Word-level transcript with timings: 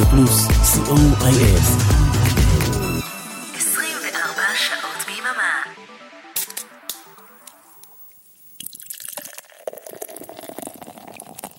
רדיו 0.00 0.10
פלוס, 0.10 0.46
co.il. 0.46 1.60
24 3.56 4.42
שעות 4.54 5.06
ביממה. 5.06 5.62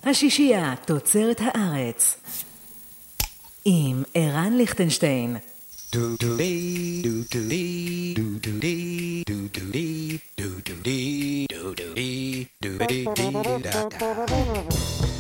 השישייה 0.04 0.74
תוצרת 0.86 1.42
הארץ 1.42 2.18
עם 3.66 4.04
ערן 4.14 4.54
ליכטנשטיין 4.54 5.38
כן, 5.92 6.00
הכל 13.74 15.11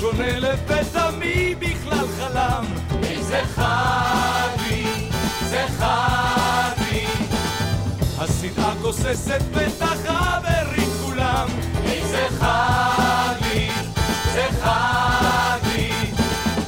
שונה 0.00 0.38
לפתע 0.38 1.10
מי 1.10 1.54
בכלל 1.54 2.06
חלם. 2.18 2.64
איזה 3.02 3.42
זה 5.50 5.66
חג 5.78 6.82
לי 6.90 7.06
השנאה 8.18 8.74
גוססת 8.82 9.42
בטח 9.52 9.96
החברים 10.08 10.90
כולם. 11.04 11.48
איזה 11.84 12.26
זה 14.34 14.46
חג 14.62 15.66
לי 15.66 16.12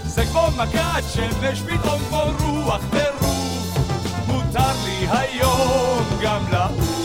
זה 0.06 0.24
כמו 0.24 0.48
מגעת 0.56 1.05
שמש 1.14 1.60
פתאום 1.60 2.00
כמו 2.08 2.22
רוח 2.41 2.80
טירוף. 2.91 3.78
מותר 4.27 4.72
לי 4.84 5.06
היום 5.10 6.05
גם 6.22 6.41
לעוף. 6.53 6.98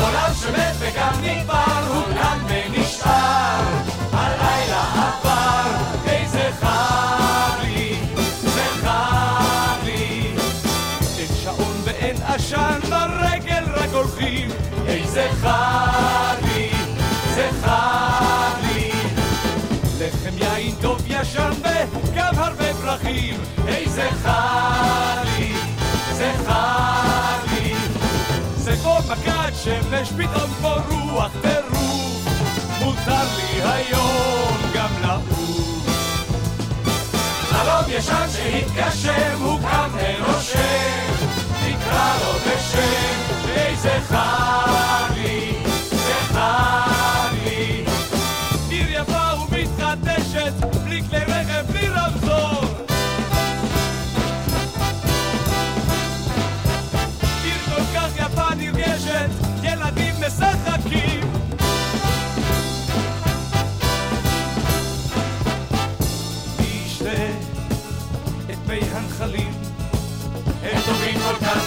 עולם 0.00 0.30
שמת 0.42 0.74
וגם 0.78 1.12
נגמר, 1.22 1.92
הוא 1.94 2.04
כאן 2.14 2.38
ונשאר. 2.48 3.75
חג 15.46 16.36
לי, 16.44 16.70
זה 17.34 17.48
חג 17.62 18.54
לי. 18.62 18.90
לחם 19.98 20.38
יין 20.38 20.74
טוב 20.80 21.02
ישן 21.06 21.50
וגם 21.62 22.34
הרבה 22.36 22.74
פרחים. 22.74 23.40
איזה 23.66 24.08
חג 24.22 25.24
לי, 25.24 25.52
זה 26.12 26.32
חג 26.46 27.52
לי. 27.52 27.74
זה 28.56 28.76
כמו 28.82 28.98
מכת 29.10 29.52
שמש 29.64 30.08
פתאום 30.08 30.50
כמו 30.58 30.74
רוח 30.90 31.32
טירוף 31.42 32.28
מותר 32.80 33.24
לי 33.36 33.62
היום 33.62 34.56
גם 34.74 34.88
לעוף 35.02 35.86
חלום 37.48 37.84
ישן 37.88 38.26
שהתגשם 38.32 39.38
הוא 39.40 39.60
קם 39.60 39.90
ונושם 39.94 41.26
נקרא 41.66 42.14
לו 42.20 42.32
בשם 42.32 43.20
איזה 43.56 43.98
חג 44.08 44.65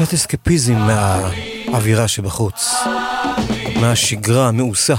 קצת 0.00 0.14
אסקפיזם 0.14 0.74
מהאווירה 0.74 2.08
שבחוץ. 2.08 2.74
מהשגרה 3.80 4.48
המאוסה. 4.48 4.94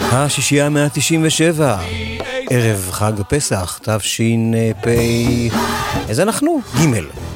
השישייה 0.00 0.66
המאה 0.66 0.84
ה-97, 0.84 1.60
ערב 2.50 2.88
חג 2.90 3.20
הפסח, 3.20 3.80
תש"פ... 3.82 4.86
איזה 6.08 6.22
אנחנו? 6.22 6.60
ג'. 6.76 7.27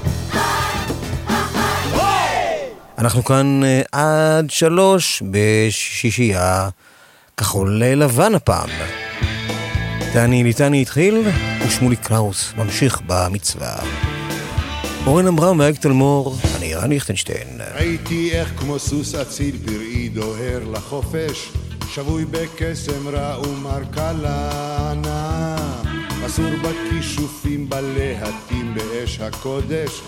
אנחנו 3.02 3.24
כאן 3.24 3.60
אה, 3.64 3.82
עד 3.92 4.50
שלוש 4.50 5.22
בשישייה 5.30 6.68
כחול 7.36 7.82
לבן 7.82 8.34
הפעם. 8.34 8.68
דני 10.14 10.44
ליטני 10.44 10.82
התחיל, 10.82 11.22
ושמולי 11.66 11.96
קראוס 11.96 12.52
ממשיך 12.56 13.00
במצווה. 13.06 13.76
אורן 15.06 15.26
עמרם 15.26 15.58
ואייק 15.58 15.76
תלמור, 15.78 16.36
אני 16.56 16.74
רן 16.74 16.88
ליכטנשטיין. 16.88 17.60
ראיתי 17.74 18.32
איך 18.32 18.52
כמו 18.58 18.78
סוס 18.78 19.14
אציל 19.14 19.56
פראי 19.66 20.08
דוהר 20.08 20.60
לחופש, 20.72 21.52
שבוי 21.94 22.24
בקסם 22.24 23.08
רע 23.08 23.40
ומר 23.40 23.82
כלנה. 23.94 25.56
אסור 26.26 26.50
בכישופים 26.62 27.68
בלהטים 27.68 28.74
באש 28.74 29.20
הקודש, 29.20 30.00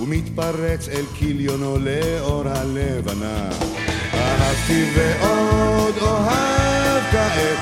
ומתפרץ 0.00 0.88
אל 0.88 1.04
כליונו 1.18 1.78
לאור 1.78 2.48
הלבנה. 2.48 3.48
אהבתי 4.14 4.84
ועוד 4.94 5.94
אוהב 6.00 7.02
כעת 7.12 7.58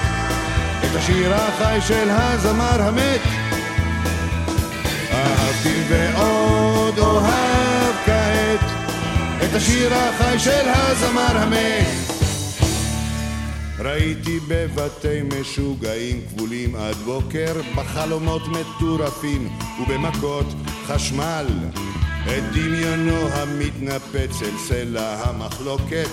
את 0.85 0.97
השיר 0.97 1.35
החי 1.35 1.79
של 1.89 2.09
הזמר 2.11 2.83
המת. 2.83 3.21
אהבתי 5.13 5.83
ועוד 5.89 6.99
אוהב 6.99 7.95
כעת 8.07 8.71
את 9.45 9.55
השיר 9.55 9.95
החי 9.95 10.39
של 10.39 10.69
הזמר 10.69 11.39
המת. 11.39 12.09
ראיתי 13.79 14.39
בבתי 14.49 15.23
משוגעים 15.23 16.21
כבולים 16.29 16.77
עד 16.77 16.97
בוקר, 16.97 17.53
בחלומות 17.77 18.43
מטורפים 18.49 19.49
ובמכות 19.81 20.47
חשמל. 20.87 21.47
את 22.29 22.53
דמיונו 22.53 23.29
המתנפץ 23.33 24.43
אל 24.43 24.59
סלע 24.59 25.15
המחלוקת, 25.25 26.09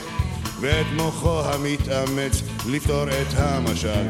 ואת 0.60 0.86
מוחו 0.96 1.42
המתאמץ 1.42 2.42
לפתור 2.66 3.04
את 3.04 3.34
המשל. 3.38 4.08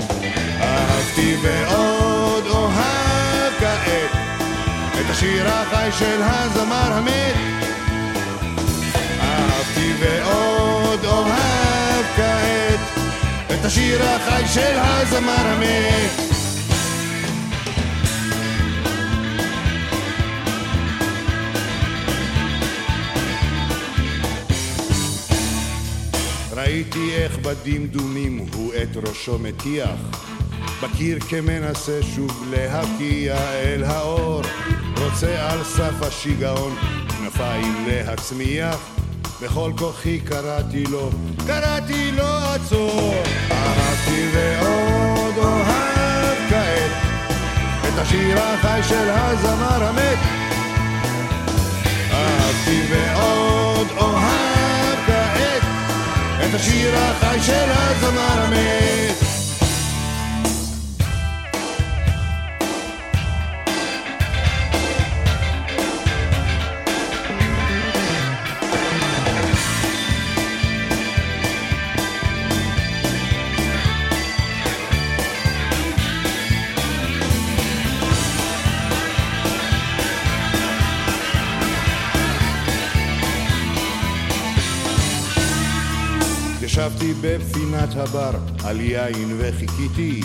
אהבתי 0.61 1.35
ועוד 1.41 2.43
אוהב 2.47 3.53
כעת 3.59 4.11
את 4.99 5.09
השיר 5.09 5.47
החי 5.47 5.89
של 5.99 6.21
הזמר 6.21 6.93
המת. 6.93 7.35
אהבתי 9.19 9.93
ועוד 9.99 11.05
אוהב 11.05 12.05
כעת 12.15 12.79
את 13.53 13.65
השיר 13.65 14.03
החי 14.03 14.43
של 14.53 14.77
הזמר 14.77 15.47
המת. 15.47 16.34
ראיתי 26.55 27.15
איך 27.15 27.37
בדמדומים 27.37 28.45
הוא 28.53 28.73
את 28.73 29.07
ראשו 29.07 29.39
מטיח 29.39 29.99
בקיר 30.81 31.19
כמנסה 31.19 31.99
שוב 32.15 32.43
להקיע 32.49 33.35
אל 33.53 33.83
האור, 33.83 34.41
רוצה 34.97 35.51
על 35.51 35.63
סף 35.63 36.01
השיגעון, 36.01 36.75
כנפיים 37.09 37.85
להצמיח, 37.87 38.77
בכל 39.41 39.71
כוחי 39.77 40.19
קראתי 40.19 40.83
לו, 40.83 41.09
קראתי 41.47 42.11
לו 42.11 42.27
עצור. 42.27 43.13
אהבתי 43.51 44.27
ועוד 44.33 45.37
אוהב 45.37 46.37
כעת, 46.49 46.91
את 47.87 47.99
השיר 47.99 48.39
החי 48.39 48.79
של 48.89 49.09
הזמר 49.09 49.83
המת. 49.83 50.17
אהבתי 52.11 52.81
ועוד 52.89 53.87
אוהב 53.97 54.54
את 56.49 56.53
השיר 56.53 56.95
החי 56.95 57.41
של 57.41 57.71
הזמר 57.71 58.41
המת. 58.41 59.34
ישבתי 87.05 87.27
בפינת 87.27 87.89
הבר 87.95 88.31
על 88.63 88.81
יין 88.81 89.37
וחיכיתי. 89.37 90.21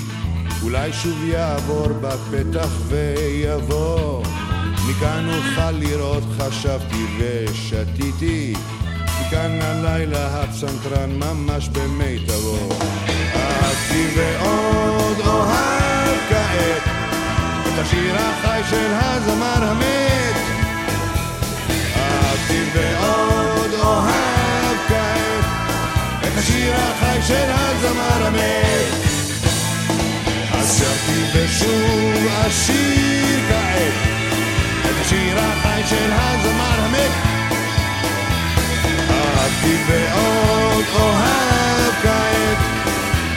אולי 0.63 0.93
שוב 0.93 1.25
יעבור 1.25 1.89
בפתח 2.01 2.69
ויבוא. 2.89 4.23
מכאן 4.89 5.29
אוכל 5.29 5.71
לראות 5.71 6.23
חשבתי 6.39 7.05
ושתיתי. 7.19 8.55
מכאן 9.21 9.59
הלילה 9.63 10.43
הפסנתרן 10.43 11.11
ממש 11.11 11.69
במיטבו. 11.69 12.69
אהבתי 13.35 14.07
ועוד 14.17 15.21
אוהב 15.27 16.19
כעת 16.29 16.83
את 17.63 17.79
השיר 17.79 18.15
החי 18.17 18.61
של 18.71 18.93
הזמר 18.93 19.65
המת. 19.65 20.37
אהבתי 21.97 22.63
ועוד 22.75 23.75
אוהב 23.75 24.40
השיר 26.41 26.75
החי 26.75 27.23
של 27.23 27.51
הזמר 27.51 28.27
המת. 28.27 28.93
אז 30.53 30.79
שרתי 30.79 31.21
ושוב 31.35 32.27
אשיר 32.47 33.41
כעת 33.49 33.93
את 34.85 35.01
השיר 35.01 35.39
החי 35.39 35.83
של 35.89 36.11
הזמר 36.13 36.81
המת. 36.85 37.11
אהבתי 39.11 39.77
ועוד 39.89 40.85
אוהב 40.95 41.93
כעת 42.03 42.59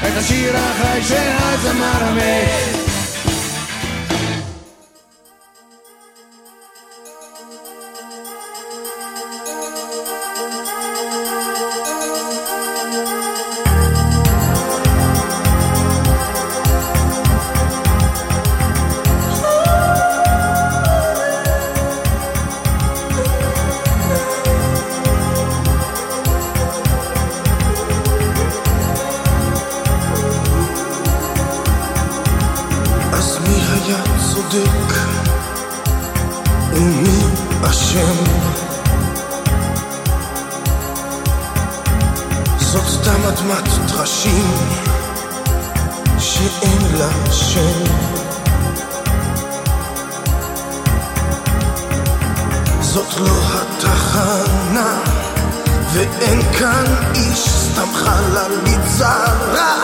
את 0.08 0.18
השיר 0.18 0.58
החי 0.58 1.04
של 1.04 1.30
הזמר 1.40 2.04
המת 2.04 2.83
זאת 52.94 53.20
לא 53.20 53.42
התחנה 53.54 55.00
ואין 55.94 56.42
כאן 56.60 56.86
איש 57.16 57.50
סתם 57.50 57.94
חללית 57.94 58.88
זרה 58.88 59.84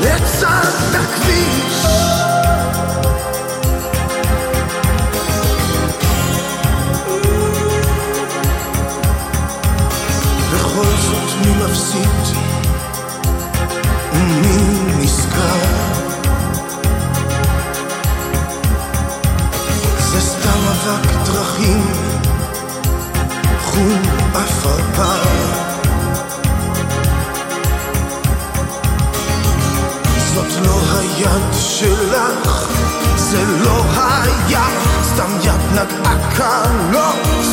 לצד 0.00 0.94
הכביש 0.94 1.86
היד 31.20 31.52
שלך, 31.52 32.68
זה 33.16 33.44
לא 33.64 33.84
היה, 33.94 34.66
סתם 35.02 35.30
יד 35.42 35.60
נגעה 35.72 36.16
קלות 36.36 37.46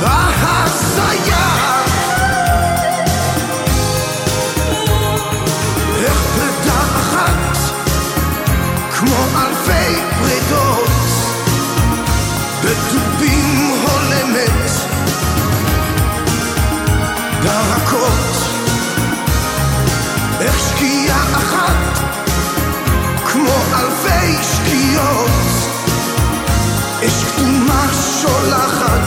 בהזיה. 0.00 1.46
איך 5.96 6.22
אחת, 6.68 7.56
כמו 8.98 9.16
אלפי 9.36 10.11
אלפי 24.12 24.42
שקיעות, 24.42 25.30
אש 27.06 27.24
כתומה 27.24 27.86
שולחת 28.20 29.00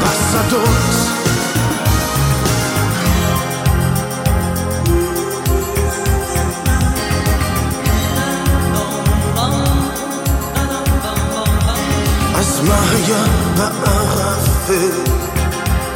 בשדות. 0.00 1.10
אז 12.34 12.60
מה 12.68 12.80
היה 12.90 13.24
בערפל 13.56 14.90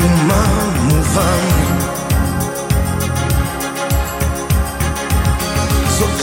ומה 0.01 0.45
מובן? 0.83 1.64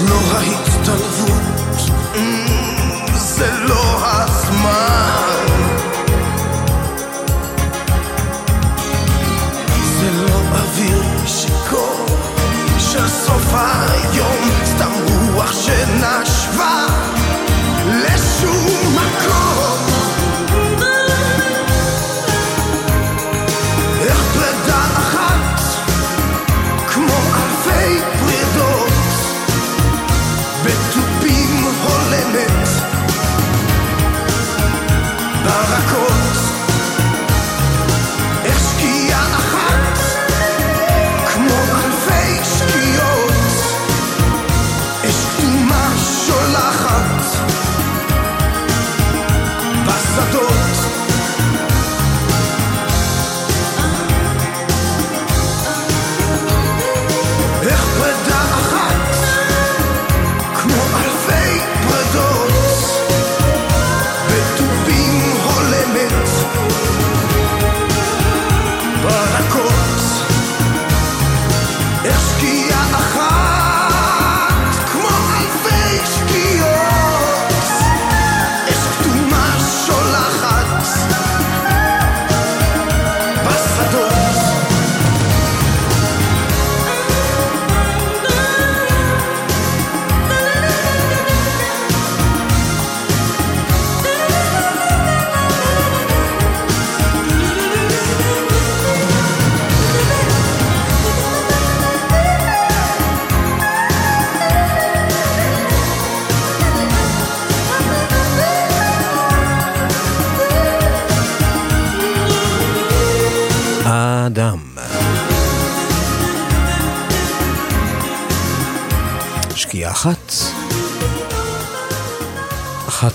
לא 0.10 0.16
ההצטלבות, 0.32 1.42
mm, 2.14 3.18
זה 3.18 3.52
לא 3.68 3.98
הזמן. 4.02 4.31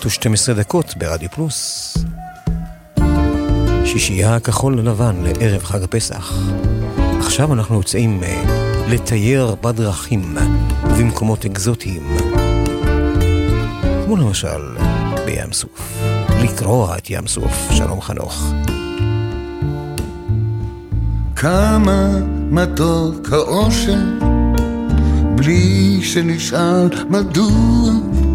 אחת 0.06 0.12
ושתים 0.12 0.32
עשרה 0.32 0.54
דקות 0.54 0.96
ברדיו 0.96 1.28
פלוס. 1.30 1.96
שישייה 3.84 4.40
כחול 4.40 4.80
לבן 4.80 5.16
לערב 5.22 5.64
חג 5.64 5.82
הפסח. 5.82 6.32
עכשיו 7.18 7.52
אנחנו 7.52 7.76
יוצאים 7.76 8.22
אה, 8.22 8.42
לטייר 8.88 9.54
בדרכים 9.60 10.36
ובמקומות 10.84 11.44
אקזוטיים. 11.44 12.16
כמו 14.04 14.16
למשל 14.16 14.76
בים 15.26 15.52
סוף. 15.52 15.98
לקרוע 16.42 16.98
את 16.98 17.10
ים 17.10 17.26
סוף. 17.26 17.68
שלום 17.70 18.00
חנוך. 18.00 18.52
כמה 21.36 22.18
מתוק 22.50 23.32
האושר, 23.32 23.98
בלי 25.36 26.00
שנשאל 26.02 26.88
מדוע. 27.10 28.25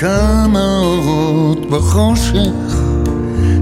כמה 0.00 0.78
אורות 0.78 1.70
בחושך, 1.70 2.80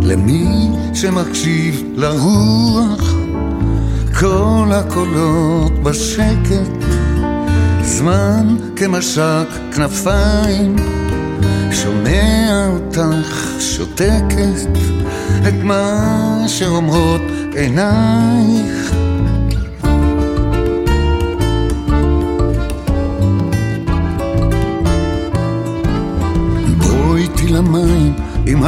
למי 0.03 0.69
שמקשיב 0.95 1.83
לרוח. 1.95 3.15
כל 4.19 4.69
הקולות 4.73 5.73
בשקט, 5.83 6.85
זמן 7.83 8.57
כמשק 8.77 9.49
כנפיים, 9.75 10.77
שומע 11.73 12.67
אותך 12.69 13.51
שותקת 13.61 14.79
את 15.49 15.55
מה 15.65 16.45
שאומרות 16.47 17.23
עינייך. 17.57 19.08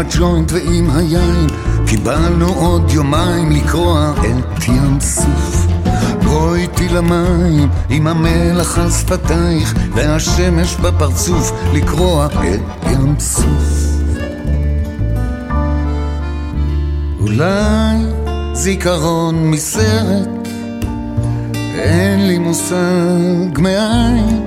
הג'וינט 0.01 0.53
ועם 0.53 0.91
היין. 0.91 1.47
קיבלנו 1.87 2.55
עוד 2.55 2.91
יומיים 2.91 3.51
לקרוע 3.51 4.13
את 4.21 4.69
ים 4.69 5.01
סוף. 5.01 5.67
בואי 6.25 6.61
איתי 6.61 6.89
למים 6.89 7.69
עם 7.89 8.07
המלח 8.07 8.79
על 8.79 8.91
שפתייך 8.91 9.75
והשמש 9.95 10.77
בפרצוף 10.77 11.53
לקרוע 11.73 12.27
את 12.27 12.61
ים 12.91 13.15
סוף. 13.19 13.91
אולי 17.21 17.97
זיכרון 18.53 19.51
מסרט 19.51 20.49
אין 21.75 22.27
לי 22.27 22.39
מושג 22.39 23.59
מאין 23.59 24.45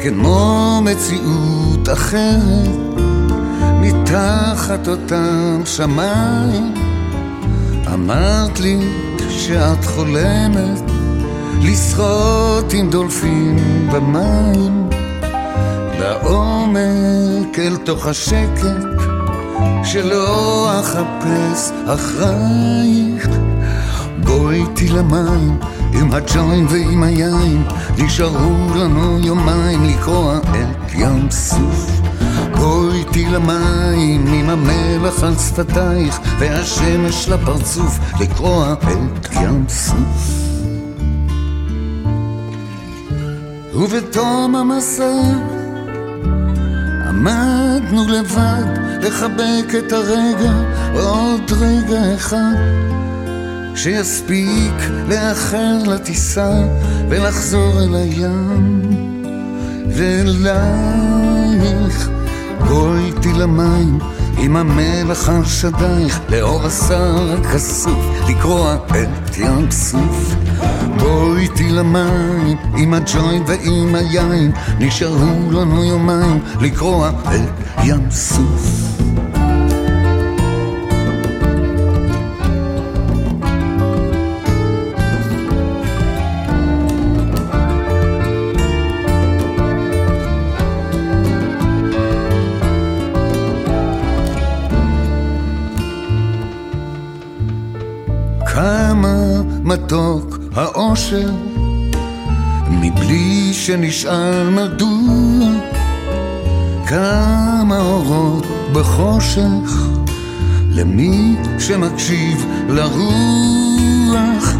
כמו 0.00 0.80
מציאות 0.84 1.88
אחרת 1.92 3.09
מתחת 4.10 4.88
אותם 4.88 5.62
שמיים. 5.64 6.74
אמרת 7.94 8.60
לי 8.60 8.78
שאת 9.30 9.84
חולמת 9.84 10.90
לשחות 11.62 12.72
עם 12.72 12.90
דולפין 12.90 13.58
במים. 13.92 14.88
לעומק 16.00 17.58
אל 17.58 17.76
תוך 17.76 18.06
השקט 18.06 18.66
שלא 19.84 20.70
אחפש 20.80 21.72
אחרייך. 21.86 23.28
בואי 24.24 24.62
איתי 24.62 24.88
למים 24.88 25.58
עם 25.92 26.12
הג'וין 26.12 26.66
ועם 26.68 27.02
היין. 27.02 27.62
נשארו 27.98 28.74
לנו 28.74 29.18
יומיים 29.18 29.84
לקרוע 29.84 30.38
את 30.38 30.94
ים 30.94 31.30
סוף 31.30 31.99
בואי 32.60 32.98
איתי 32.98 33.24
למים 33.24 34.26
עם 34.26 34.50
המלח 34.50 35.24
על 35.24 35.34
שפתייך 35.38 36.20
והשמש 36.38 37.28
לפרצוף 37.28 37.98
לקרוע 38.20 38.72
את 38.72 39.28
ים 39.32 39.64
סוף. 39.68 40.30
ובתום 43.74 44.56
המסע 44.56 45.22
עמדנו 47.08 48.08
לבד 48.08 48.64
לחבק 49.02 49.74
את 49.78 49.92
הרגע 49.92 50.52
עוד 50.94 51.52
רגע 51.60 52.14
אחד 52.14 52.54
שיספיק 53.74 54.74
לאחר 55.08 55.78
לטיסה 55.86 56.52
ולחזור 57.08 57.82
אל 57.82 57.94
הים 57.94 58.82
איתי 59.88 62.19
למים 63.40 63.98
עם 64.38 64.56
המלח 64.56 65.28
על 65.28 65.44
שדייך 65.44 66.20
לאור 66.28 66.66
השר 66.66 67.36
הכסוף 67.38 68.28
לקרוע 68.28 68.74
את 68.74 69.38
ים 69.38 69.70
סוף. 69.70 70.34
בואי 70.98 71.42
איתי 71.42 71.70
למים 71.70 72.56
עם 72.76 72.94
הג'וינט 72.94 73.48
ועם 73.48 73.94
היין 73.94 74.52
נשארו 74.78 75.52
לנו 75.52 75.84
יומיים 75.84 76.40
לקרוע 76.60 77.10
את 77.10 77.84
ים 77.84 78.10
סוף 78.10 78.89
מתוק 99.70 100.38
האושר 100.54 101.30
מבלי 102.70 103.52
שנשאל 103.52 104.48
מדוע 104.48 105.48
כמה 106.86 107.80
אורות 107.80 108.46
בחושך 108.72 109.88
למי 110.70 111.36
שמקשיב 111.58 112.46
לרוח. 112.68 114.54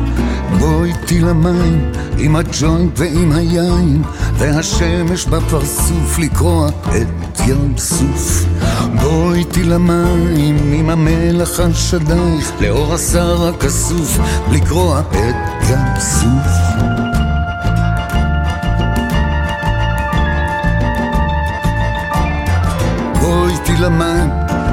בואי 0.59 0.93
איתי 0.93 1.21
למים 1.21 1.93
עם 2.19 2.37
הג'וינט 2.37 2.93
ועם 2.97 3.33
היין 3.33 4.03
והשמש 4.39 5.27
בפרצוף 5.27 6.19
לקרוע 6.19 6.69
את 6.69 7.41
ים 7.47 7.79
סוף 7.79 8.50
בואי 8.95 9.39
איתי 9.39 9.63
למים 9.63 10.73
עם 10.73 10.91
המלח 10.91 11.61
על 11.61 11.75
שדייך 11.75 12.53
לאור 12.61 12.95
השר 12.95 13.49
הכסוף 13.49 14.19
לקרוע 14.53 15.01
את 15.01 15.37
ים 15.71 16.01
סוף 16.01 16.71
איתי 23.51 23.83
למים 23.83 24.31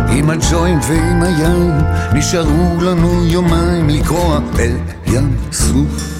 עם 0.09 0.29
הג'וינט 0.29 0.83
ועם 0.87 1.23
היין 1.23 1.71
נשארו 2.13 2.81
לנו 2.81 3.25
יומיים 3.25 3.89
לקרוע 3.89 4.39
את 4.55 5.07
ים 5.07 5.37
סוף 5.51 6.16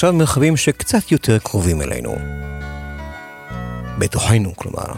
ועכשיו 0.00 0.12
מרחבים 0.12 0.56
שקצת 0.56 1.12
יותר 1.12 1.38
קרובים 1.38 1.82
אלינו. 1.82 2.16
בתוכנו, 3.98 4.56
כלומר. 4.56 4.92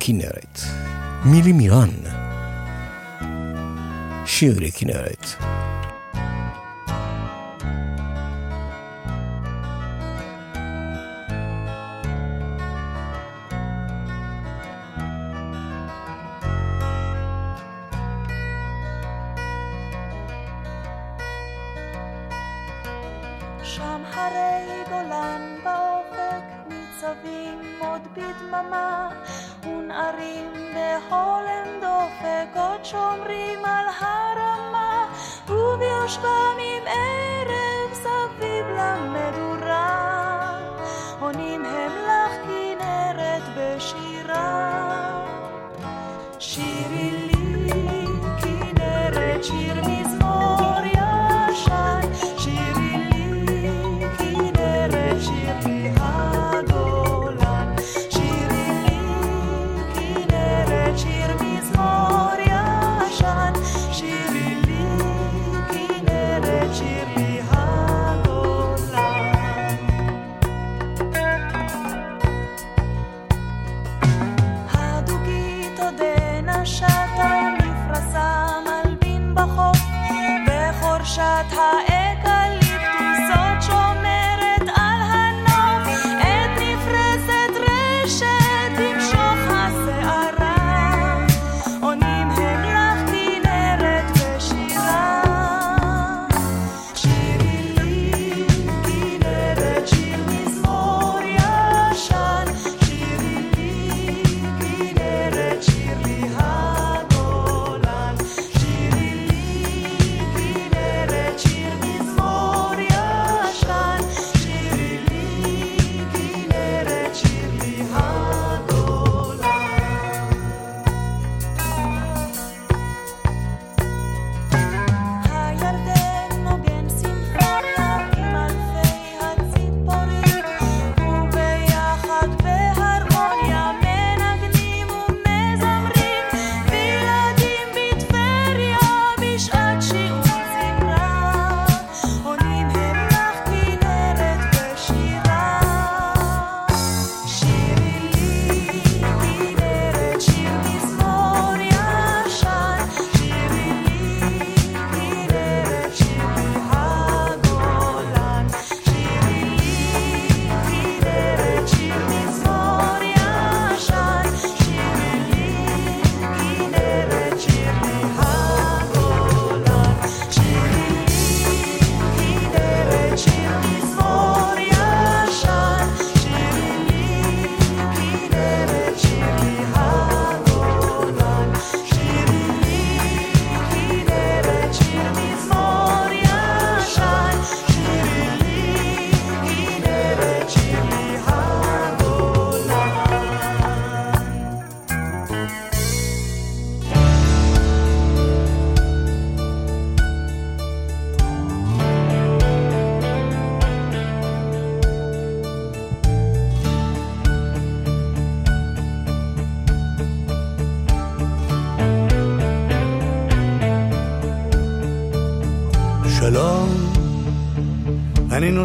כנרת. 0.00 0.60
מילי 1.24 1.52
מירן. 1.52 1.90
שיר 4.26 4.58
לי 4.58 4.70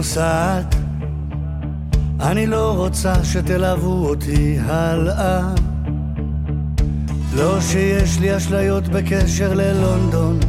נוסעת, 0.04 0.76
אני 2.20 2.48
לא 2.48 2.74
רוצה 2.78 3.24
שתלוו 3.24 4.08
אותי 4.08 4.58
הלאה. 4.66 5.42
לא 7.34 7.62
שיש 7.62 8.20
לי 8.20 8.38
אשליות 8.38 8.88
בקשר 8.88 9.54
ללונדון, 9.54 10.40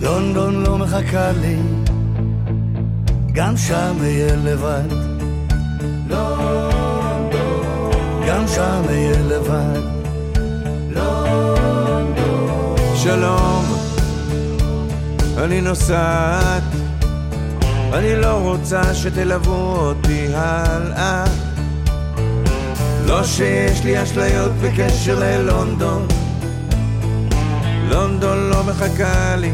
לונדון 0.00 0.62
לא 0.62 0.78
מחכה 0.78 1.32
לי, 1.32 1.56
גם 3.32 3.56
שם 3.56 3.96
אהיה 4.00 4.36
לבד. 4.36 4.88
לונדון, 6.08 7.30
גם 8.28 8.48
שם 8.48 8.82
אהיה 8.88 9.22
לבד. 9.22 9.80
לונדון. 10.90 12.76
שלום, 12.96 13.64
אני 15.38 15.60
נוסעת, 15.60 16.63
אני 17.94 18.16
לא 18.16 18.38
רוצה 18.40 18.94
שתלוו 18.94 19.76
אותי 19.76 20.26
הלאה. 20.34 21.24
לא 23.06 23.24
שיש 23.24 23.84
לי 23.84 24.02
אשליות 24.02 24.52
בקשר 24.52 25.18
ללונדון, 25.18 26.06
לונדון 27.88 28.50
לא 28.50 28.62
מחכה 28.64 29.36
לי, 29.36 29.52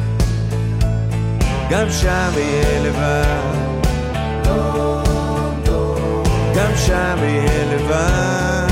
גם 1.71 1.91
שם 1.91 2.31
אהיה 2.37 2.83
לבד. 2.83 3.71
גם 6.57 6.73
שם 6.87 7.17
אהיה 7.19 7.75
לבד. 7.75 8.71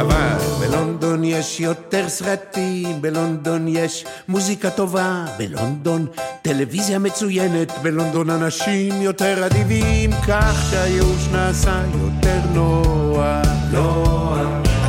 אבל 0.00 0.36
בלונדון 0.60 1.24
יש 1.24 1.60
יותר 1.60 2.08
סרטים, 2.08 3.02
בלונדון 3.02 3.68
יש 3.68 4.04
מוזיקה 4.28 4.70
טובה, 4.70 5.24
בלונדון 5.38 6.06
טלוויזיה 6.42 6.98
מצוינת, 6.98 7.72
בלונדון 7.82 8.30
אנשים 8.30 9.02
יותר 9.02 9.46
אדיבים, 9.46 10.10
כך 10.28 10.68
שהייאוש 10.70 11.28
נעשה 11.32 11.82
יותר 12.02 12.40
נוח. 12.54 13.46
נוח. 13.72 14.38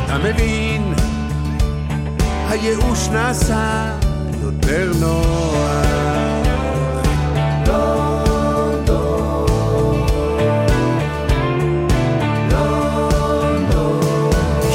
אתה 0.04 0.18
מבין? 0.18 0.94
הייאוש 2.48 3.08
נעשה 3.08 3.96
יותר 4.42 4.92
נוח. 5.00 6.02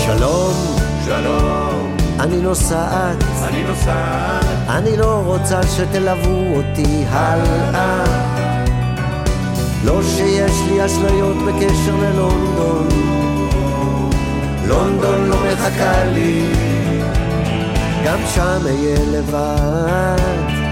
שלום, 0.05 0.53
שלום, 1.05 1.97
אני 2.19 2.41
נוסעת, 2.41 3.23
אני 3.43 3.63
נוסעת, 3.63 4.45
אני 4.69 4.97
לא 4.97 5.21
רוצה 5.25 5.63
שתלוו 5.63 6.56
אותי 6.56 7.03
הלאה. 7.10 8.03
לא 9.86 10.01
שיש 10.03 10.51
לי 10.67 10.86
אשליות 10.86 11.38
בקשר 11.38 11.95
ללונדון, 12.01 12.88
לונדון 14.67 15.30
לא 15.30 15.36
מחכה 15.53 16.03
לי, 16.06 16.43
גם 18.06 18.19
שם 18.36 18.60
אהיה 18.65 18.99
לבד. 19.12 20.17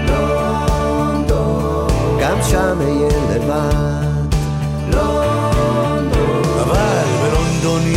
לונדון, 0.08 1.88
גם 2.20 2.38
שם 2.50 2.78
אהיה 2.80 3.08
לבד. 3.34 3.76
אבל 4.90 4.92
בלונדון 4.92 5.35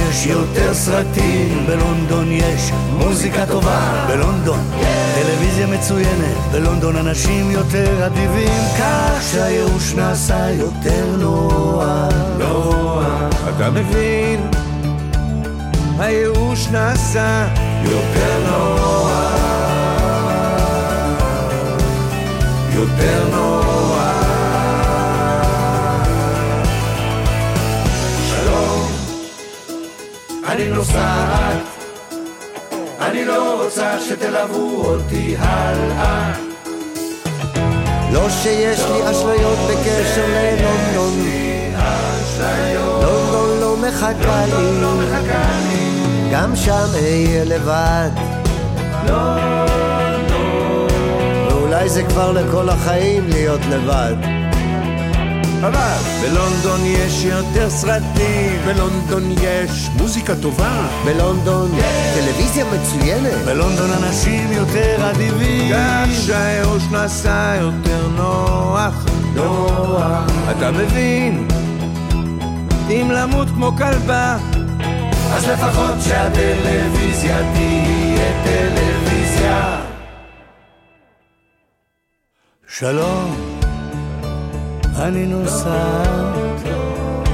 יש 0.09 0.25
יותר 0.25 0.73
סרטים, 0.73 1.65
בלונדון 1.67 2.31
יש 2.31 2.71
מוזיקה 2.97 3.45
טובה, 3.45 4.05
בלונדון 4.07 4.59
טלוויזיה 5.15 5.67
מצוינת, 5.67 6.37
בלונדון 6.51 6.95
אנשים 6.95 7.51
יותר 7.51 8.05
אדיבים, 8.05 8.63
כך 8.79 9.23
שהייאוש 9.31 9.93
נעשה 9.93 10.49
יותר 10.51 11.05
נוח. 11.17 12.13
נוח. 12.39 13.03
אתה 13.55 13.69
מבין? 13.69 14.51
הייאוש 15.99 16.67
נעשה 16.67 17.47
יותר 17.83 18.49
נוח. 18.49 19.09
יותר 22.75 23.27
נוח. 23.31 23.48
נוסעת, 30.79 31.57
אני 33.01 33.25
לא 33.25 33.63
רוצה 33.63 33.99
שתלוו 33.99 34.85
אותי 34.85 35.35
הלאה. 35.39 36.33
לא 38.13 38.29
שיש 38.29 38.79
לי 38.79 39.11
אשליות 39.11 39.57
בקשר 39.69 40.25
ללונדון, 40.27 41.25
לונדון 42.73 43.59
לא 43.59 43.75
מחכה 43.77 44.45
לי, 44.45 44.79
גם 46.31 46.55
שם 46.55 46.87
אהיה 46.95 47.45
לבד. 47.45 48.09
ואולי 51.49 51.89
זה 51.89 52.03
כבר 52.03 52.31
לכל 52.31 52.69
החיים 52.69 53.27
להיות 53.27 53.61
לבד. 53.69 54.38
אבל 55.67 55.97
בלונדון 56.21 56.79
יש 56.85 57.23
יותר 57.23 57.69
סרטים, 57.69 58.59
בלונדון 58.65 59.31
יש 59.31 59.89
מוזיקה 59.97 60.35
טובה, 60.35 60.87
בלונדון 61.05 61.71
טלוויזיה 62.15 62.65
מצוינת, 62.65 63.45
בלונדון 63.45 63.89
אנשים 63.91 64.51
יותר 64.51 65.11
אדיבים. 65.11 65.73
כך 65.73 66.07
שהייאוש 66.25 66.83
נעשה 66.91 67.55
יותר 67.61 68.07
נוח. 68.07 69.05
נוח. 69.35 70.23
אתה 70.51 70.71
מבין? 70.71 71.47
אם 72.89 73.11
למות 73.11 73.47
כמו 73.47 73.71
כלבה, 73.77 74.37
אז 75.33 75.47
לפחות 75.47 75.95
שהטלוויזיה 76.07 77.37
תהיה 77.53 78.43
טלוויזיה. 78.43 79.81
שלום, 82.67 83.48
אני 84.99 85.25
נוסעת, 85.25 86.67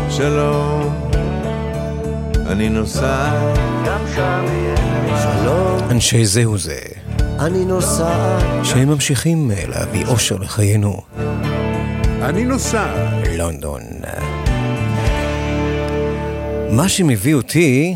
שלום, 0.09 1.09
אני 2.47 2.69
נוסעת. 2.69 3.57
שלום, 5.23 5.79
אנשי 5.91 6.25
זהו 6.25 6.57
זה, 6.57 6.79
אני 7.39 7.65
נוסעת, 7.65 8.65
שהם 8.65 8.89
ממשיכים 8.89 9.51
אה, 9.51 9.67
להביא 9.67 10.05
אושר 10.05 10.37
לחיינו. 10.37 11.01
אני 12.21 12.45
נוסע. 12.45 12.87
לונדון. 13.37 13.81
מה 16.71 16.89
שמביא 16.89 17.35
אותי 17.35 17.95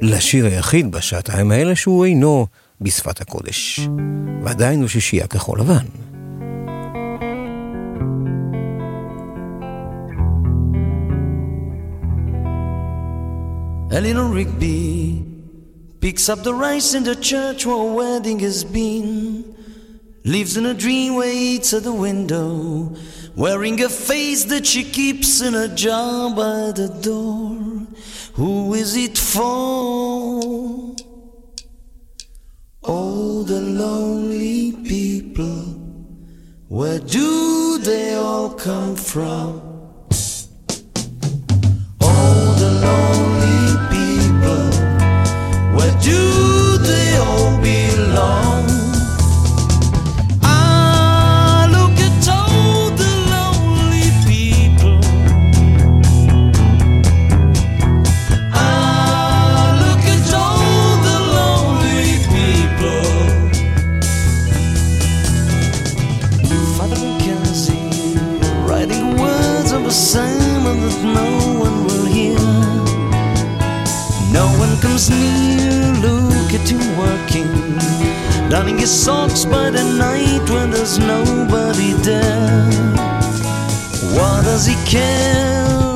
לשיר 0.00 0.46
היחיד 0.46 0.90
בשעתיים 0.90 1.50
האלה 1.50 1.76
שהוא 1.76 2.04
אינו 2.04 2.46
בשפת 2.80 3.20
הקודש. 3.20 3.88
ועדיין 4.42 4.80
הוא 4.80 4.88
שישייה 4.88 5.26
כחול 5.26 5.60
לבן. 5.60 6.05
Eleanor 13.96 14.28
Rigby 14.28 15.24
picks 16.02 16.28
up 16.28 16.42
the 16.42 16.52
rice 16.52 16.92
in 16.92 17.02
the 17.02 17.16
church 17.16 17.64
where 17.64 17.76
a 17.76 17.94
wedding 17.94 18.40
has 18.40 18.62
been. 18.62 19.56
Lives 20.22 20.58
in 20.58 20.66
a 20.66 20.74
dream 20.74 21.14
eats 21.24 21.72
at 21.72 21.84
the 21.84 21.94
window, 21.94 22.94
wearing 23.34 23.82
a 23.82 23.88
face 23.88 24.44
that 24.44 24.66
she 24.66 24.84
keeps 24.84 25.40
in 25.40 25.54
a 25.54 25.74
jar 25.74 26.28
by 26.28 26.72
the 26.72 26.88
door. 27.00 27.56
Who 28.34 28.74
is 28.74 28.96
it 28.96 29.16
for? 29.16 30.94
All 32.82 33.44
the 33.44 33.62
lonely 33.62 34.72
people. 34.72 35.72
Where 36.68 36.98
do 36.98 37.78
they 37.78 38.14
all 38.14 38.50
come 38.50 38.94
from? 38.94 39.65
Do 46.06 46.78
they 46.78 47.16
all 47.18 47.60
belong? 47.60 48.55
see 75.06 76.00
look 76.00 76.50
at 76.58 76.70
you 76.70 76.80
working 76.98 77.50
Darning 78.50 78.78
your 78.78 78.86
socks 78.86 79.44
by 79.44 79.70
the 79.70 79.84
night 79.98 80.48
when 80.50 80.70
there's 80.70 80.98
nobody 80.98 81.92
there 82.08 82.70
What 84.16 84.44
does 84.44 84.66
he 84.66 84.76
care? 84.84 85.95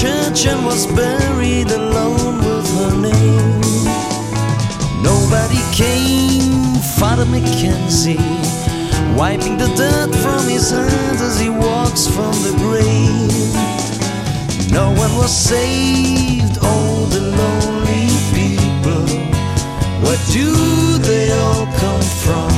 church 0.00 0.46
and 0.46 0.64
was 0.64 0.86
buried 0.86 1.70
alone 1.70 2.38
with 2.38 2.66
her 2.78 2.94
name. 3.08 3.60
Nobody 5.02 5.60
came, 5.72 6.74
Father 6.98 7.26
Mackenzie, 7.26 8.18
wiping 9.16 9.56
the 9.58 9.68
dirt 9.76 10.12
from 10.24 10.42
his 10.48 10.70
hands 10.70 11.20
as 11.20 11.38
he 11.38 11.50
walks 11.50 12.06
from 12.06 12.32
the 12.46 12.54
grave. 12.64 13.54
No 14.72 14.86
one 15.04 15.12
was 15.16 15.32
saved, 15.50 16.58
oh, 16.62 17.06
the 17.14 17.22
lonely 17.40 18.08
people. 18.34 19.06
Where 20.02 20.22
do 20.38 20.48
they 20.98 21.26
all 21.32 21.66
come 21.82 22.06
from? 22.24 22.52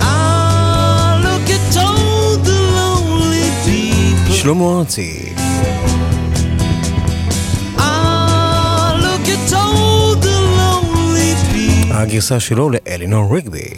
Ah, 0.00 1.20
look 1.26 1.46
at 1.58 1.76
all 1.76 2.36
the 2.48 2.58
lonely 2.78 3.48
people. 3.64 4.34
שלמה 4.34 4.78
ארצי, 4.78 5.34
Look 9.05 9.27
at 9.35 9.53
all 9.53 10.15
the 10.25 10.37
lonely 10.59 11.31
people. 11.53 11.95
הגרסה 11.95 12.39
שלו 12.39 12.69
לאלינור 12.69 13.35
ריגבי. 13.35 13.69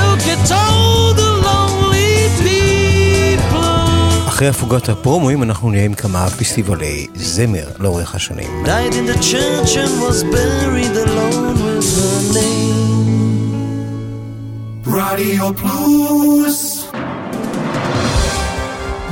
Look 0.00 0.24
at 0.34 0.50
all 0.50 1.14
the 1.16 1.30
lonely 1.44 2.42
people. 2.42 4.28
אחרי 4.28 4.48
הפוגת 4.48 4.88
הפרומואים 4.88 5.42
אנחנו 5.42 5.70
נהיה 5.70 5.84
עם 5.84 5.94
כמה 5.94 6.30
פסטיבלי 6.30 7.06
זמר 7.14 7.68
לאורך 7.78 8.14
השנים. 8.14 8.64
Died 8.64 8.94
in 8.94 9.04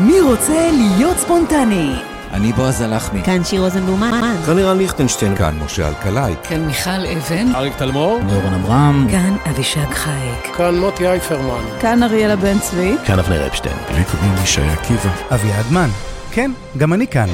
מי 0.01 0.21
רוצה 0.21 0.71
להיות 0.73 1.17
ספונטני? 1.17 1.95
אני 2.33 2.53
בועז 2.53 2.81
הלחמי. 2.81 3.23
כאן 3.23 3.45
שיר 3.45 3.61
רוזנבלומן. 3.61 4.11
כאן 4.47 4.57
נראה 4.57 4.75
ליכטנשטיין. 4.75 5.37
כאן 5.37 5.59
משה 5.65 5.89
אלקלעי. 5.89 6.35
כאן 6.49 6.65
מיכל 6.65 6.91
אבן. 6.91 7.55
אריק 7.55 7.77
תלמור 7.77 8.21
נורן 8.23 8.55
אברהם. 8.55 9.07
כאן 9.11 9.37
אבישג 9.51 9.91
חייק. 9.91 10.57
כאן 10.57 10.79
מוטי 10.79 11.07
אייפרמן 11.07 11.65
כאן 11.81 12.03
אריאלה 12.03 12.37
בן 12.37 12.59
צבי. 12.59 12.95
כאן 13.07 13.19
אבנר 13.19 13.47
אפשטיין. 13.47 13.77
לי 13.95 14.43
ישי 14.43 14.61
עקיבא. 14.61 15.11
אביעד 15.35 15.73
מן. 15.73 15.89
כן, 16.31 16.51
גם 16.79 16.93
אני 16.93 17.07
כאן. 17.07 17.29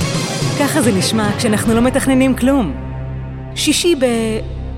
ככה 0.61 0.83
זה 0.83 0.92
נשמע 0.92 1.29
כשאנחנו 1.38 1.75
לא 1.75 1.81
מתכננים 1.81 2.37
כלום. 2.37 2.75
שישי 3.55 3.94
ב... 3.94 4.05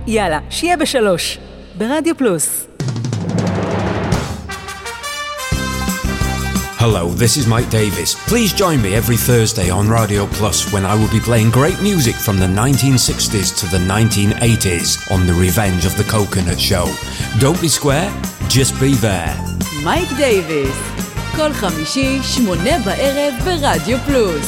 יאללה, 0.06 0.38
שיהיה 0.50 0.76
בשלוש. 0.76 1.38
ברדיו 1.78 2.16
פלוס. 2.16 2.69
Hello, 6.79 7.09
this 7.09 7.37
is 7.37 7.47
Mike 7.47 7.69
Davis. 7.69 8.15
Please 8.27 8.53
join 8.53 8.81
me 8.81 8.93
every 8.93 9.17
Thursday 9.17 9.69
on 9.69 9.89
Radio 9.89 10.27
Plus 10.27 10.71
when 10.71 10.85
I 10.85 10.93
will 10.93 11.09
be 11.09 11.19
playing 11.19 11.49
great 11.49 11.81
music 11.81 12.15
from 12.15 12.37
the 12.39 12.47
1960s 12.47 13.57
to 13.59 13.65
the 13.67 13.79
1980s 13.79 15.11
on 15.11 15.25
The 15.25 15.33
Revenge 15.33 15.85
of 15.85 15.97
the 15.97 16.03
Coconut 16.03 16.59
Show. 16.59 16.85
Don't 17.39 17.59
be 17.59 17.67
square, 17.67 18.09
just 18.47 18.79
be 18.79 18.93
there. 18.93 19.35
מייק 19.83 20.09
דייוויס. 20.17 20.77
כל 21.35 21.53
חמישי, 21.53 22.19
שמונה 22.23 22.79
בערב 22.85 23.33
ברדיו 23.43 23.97
פלוס. 24.05 24.47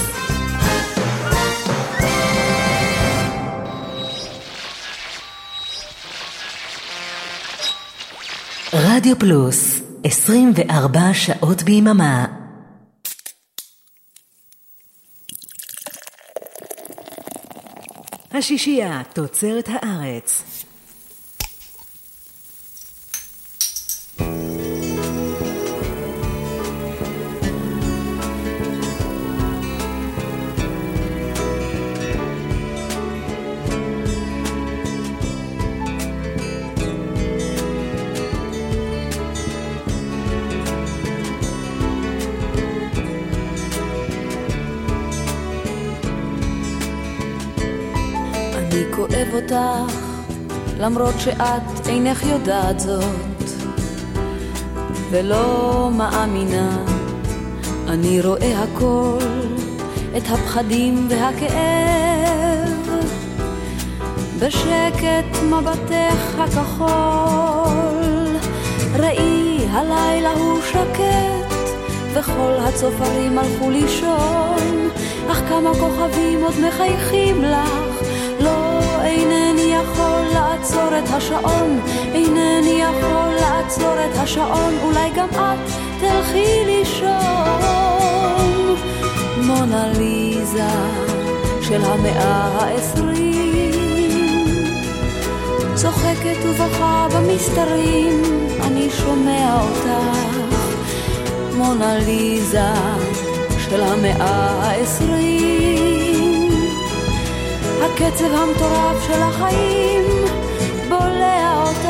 רדיו 8.73 9.19
פלוס, 9.19 9.80
24 10.04 11.14
שעות 11.14 11.62
ביממה. 11.62 12.26
השישייה 18.32 19.02
תוצרת 19.14 19.68
הארץ. 19.68 20.42
כואב 49.32 49.42
אותך, 49.42 49.96
למרות 50.78 51.14
שאת 51.18 51.86
אינך 51.88 52.22
יודעת 52.22 52.80
זאת, 52.80 53.50
ולא 55.10 55.90
מאמינה, 55.92 56.84
אני 57.88 58.20
רואה 58.20 58.62
הכל, 58.62 59.18
את 60.16 60.22
הפחדים 60.28 61.06
והכאב, 61.10 62.68
בשקט 64.38 65.42
מבטך 65.50 66.38
הכחול, 66.38 67.66
ראי 68.96 69.66
הלילה 69.70 70.32
הוא 70.32 70.58
שקט, 70.62 71.52
וכל 72.14 72.52
הצופרים 72.60 73.38
הלכו 73.38 73.70
לישון, 73.70 74.90
אך 75.30 75.38
כמה 75.48 75.74
כוכבים 75.74 76.42
עוד 76.44 76.54
מחייכים 76.68 77.42
לך, 77.42 78.11
אינני 79.04 79.74
יכול 79.74 80.22
לעצור 80.34 80.98
את 80.98 81.08
השעון, 81.08 81.80
אינני 82.14 82.82
יכול 82.82 83.34
לעצור 83.40 83.94
את 84.04 84.16
השעון, 84.16 84.74
אולי 84.82 85.10
גם 85.16 85.28
את 85.28 85.70
תלכי 86.00 86.64
לישון. 86.66 87.12
מונה 89.46 89.92
ליזה 89.98 90.68
של 91.62 91.84
המאה 91.84 92.48
העשרים, 92.58 93.72
צוחקת 95.74 96.44
ובוכה 96.44 97.06
במסתרים, 97.14 98.22
אני 98.62 98.90
שומע 98.90 99.62
אותך. 99.62 99.88
מונה 101.56 101.98
ליזה 101.98 102.72
של 103.58 103.82
המאה 103.82 104.62
העשרים. 104.62 105.71
הקצב 108.06 108.24
המטורף 108.24 109.06
של 109.06 109.22
החיים 109.22 110.02
בולע 110.88 111.62
אותך. 111.66 111.88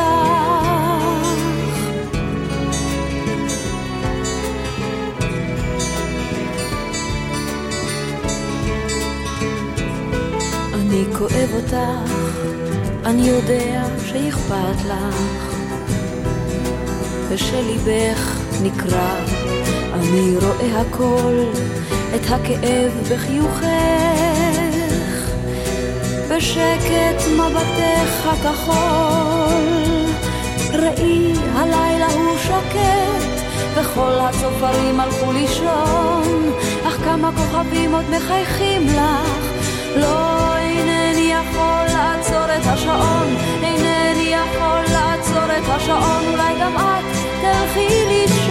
אני 10.75 11.05
כואב 11.19 11.51
אותך, 11.55 12.13
אני 13.05 13.29
יודע 13.29 13.85
שאכפת 14.07 14.85
לך, 14.87 15.55
ושליבך 17.29 18.41
נקרע, 18.63 19.17
אני 19.95 20.37
רואה 20.37 20.81
הכל, 20.81 21.45
את 22.15 22.31
הכאב 22.31 22.93
בחיוכך. 23.11 24.02
בשקט 26.43 27.23
מבטך 27.37 28.27
הכחול. 28.27 29.65
ראי, 30.73 31.33
הלילה 31.55 32.07
הוא 32.07 32.39
שקט, 32.39 33.43
וכל 33.75 34.13
הצופרים 34.21 35.01
הלכו 35.01 35.33
לישון, 35.33 36.53
אך 36.87 36.97
כמה 37.05 37.31
כוכבים 37.37 37.95
עוד 37.95 38.05
מחייכים 38.11 38.87
לך. 38.87 39.57
לא, 39.97 40.57
אינני 40.57 41.33
יכול 41.33 41.87
לעצור 41.95 42.45
את 42.45 42.67
השעון, 42.67 43.37
אינני 43.63 44.35
יכול 44.35 44.83
לעצור 44.93 45.45
את 45.45 45.69
השעון, 45.69 46.25
אולי 46.33 46.55
גם 46.61 46.77
את 46.77 47.05
תלכי 47.41 47.89
לישון. 48.09 48.51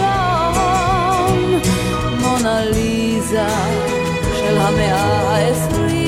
מונליזה 2.20 3.48
של 4.38 4.56
המאה 4.58 5.30
העשרים 5.30 6.01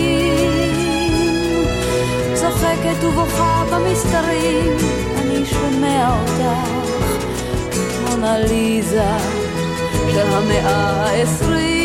ובוכה 3.05 3.65
במסתרים, 3.73 4.77
אני 5.19 5.47
שומע 5.47 6.21
אותך, 6.21 6.43
מונליזה 8.09 9.11
של 10.13 10.27
המאה 10.27 11.07
העשרים. 11.07 11.85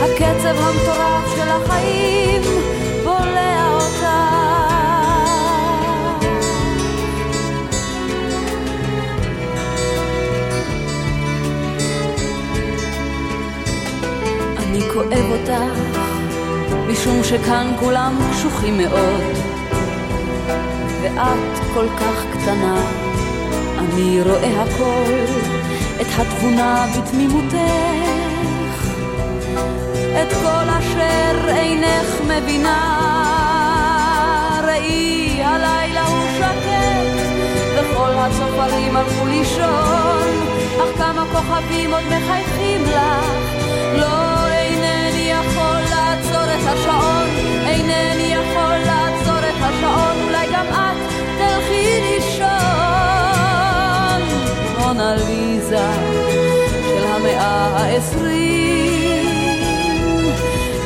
הקצב 0.00 0.56
המטורף 0.58 1.34
של 1.36 1.48
החיים 1.48 2.42
בולע 3.04 3.68
אותך. 3.74 4.06
אני 14.58 14.80
כואב 14.92 15.30
אותך 15.30 15.99
משום 17.00 17.24
שכאן 17.24 17.72
כולם 17.80 18.18
קשוחים 18.32 18.78
מאוד, 18.78 19.22
ואת 21.02 21.58
כל 21.74 21.86
כך 21.88 22.24
קטנה, 22.32 22.76
אני 23.78 24.22
רואה 24.22 24.62
הכל, 24.62 25.12
את 26.00 26.06
התבונה 26.18 26.86
בתמימותך, 26.98 27.54
את 30.22 30.32
כל 30.42 30.68
אשר 30.78 31.48
אינך 31.48 32.20
מבינה. 32.28 32.96
ראי, 34.66 35.42
הלילה 35.44 36.06
הוא 36.06 36.26
שקט, 36.36 37.20
וכל 37.76 38.10
הצופרים 38.16 38.96
הלכו 38.96 39.26
לישון, 39.26 40.28
אך 40.78 40.98
כמה 40.98 41.24
כוכבים 41.32 41.92
עוד 41.92 42.04
מחייכים 42.04 42.82
לך, 42.82 43.30
לא 43.98 44.46
אינני 44.46 45.30
יכול 45.30 45.79
השעון, 46.72 47.28
אינני 47.66 48.34
יכול 48.34 48.76
לעצור 48.86 49.38
את 49.38 49.54
השעון, 49.60 50.16
אולי 50.24 50.46
גם 50.52 50.66
את 50.66 50.96
תלכי 51.38 52.00
לישון. 52.00 52.48
מונליזה 54.78 55.88
של 56.82 57.04
המאה 57.06 57.68
העשרים, 57.76 59.26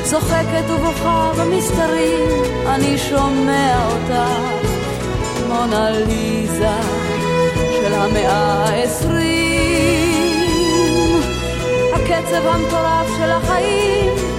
צוחקת 0.02 0.70
ובוכה 0.70 1.32
במסתרים, 1.38 2.28
אני 2.66 2.98
שומע 2.98 3.86
אותך. 3.86 4.14
מונליזה 5.48 6.76
של 7.56 7.94
המאה 7.94 8.64
העשרים, 8.64 10.04
הקצב 11.94 12.46
המטורף 12.46 13.08
של 13.18 13.30
החיים 13.30 14.33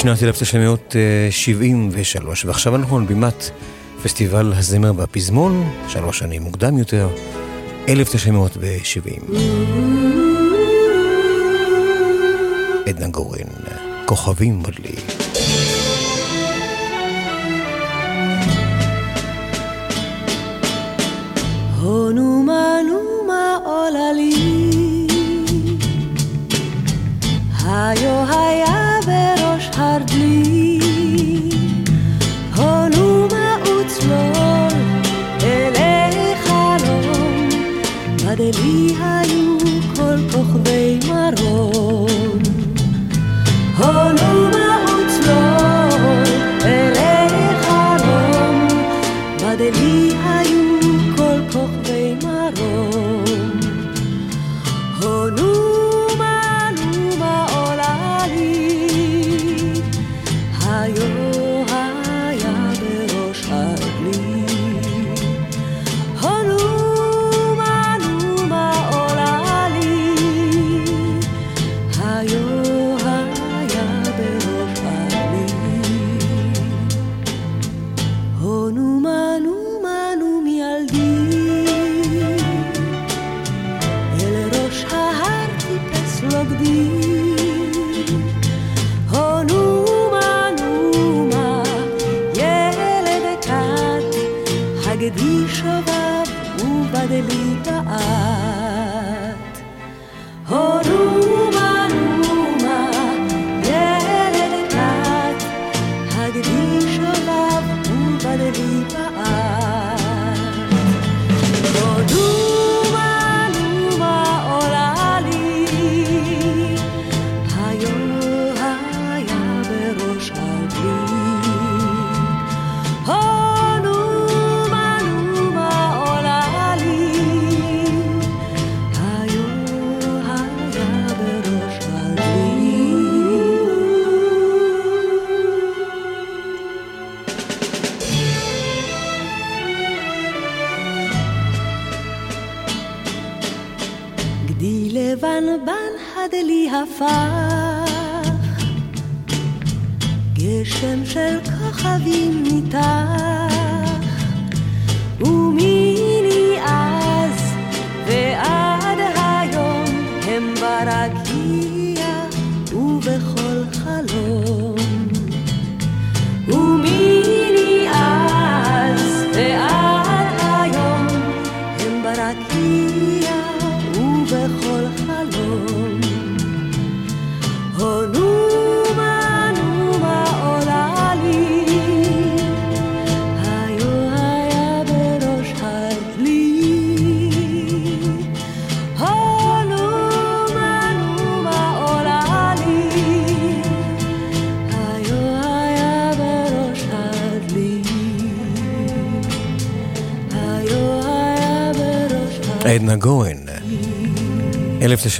בשנת 0.00 0.22
1973, 0.22 2.44
ועכשיו 2.44 2.76
אנחנו 2.76 2.96
על 2.96 3.04
בימת 3.04 3.50
פסטיבל 4.02 4.52
הזמר 4.56 4.92
והפזמון, 4.96 5.72
שלוש 5.88 6.18
שנים 6.18 6.42
מוקדם 6.42 6.78
יותר, 6.78 7.08
1970. 7.88 9.14
עדנה 12.86 13.08
גורן, 13.08 13.48
כוכבים 14.04 14.62
בדלי. 14.62 15.19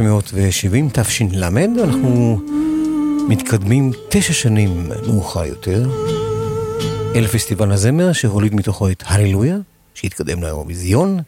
1970 0.01 0.89
תש"ל, 0.93 1.45
אנחנו 1.85 2.41
מתקדמים 3.29 3.91
תשע 4.09 4.33
שנים 4.33 4.89
מאוחר 5.07 5.45
יותר 5.45 5.89
אל 7.15 7.27
פסטיבל 7.27 7.73
הזמר 7.73 8.13
שהוליד 8.13 8.55
מתוכו 8.55 8.91
את 8.91 9.03
הללויה, 9.07 9.57
שהתקדם 9.95 10.43
לאירוויזיון. 10.43 11.19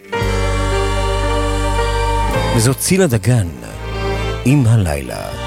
וזאת 2.57 2.79
צילה 2.79 3.07
דגן, 3.07 3.49
עם 4.45 4.67
הלילה. 4.67 5.42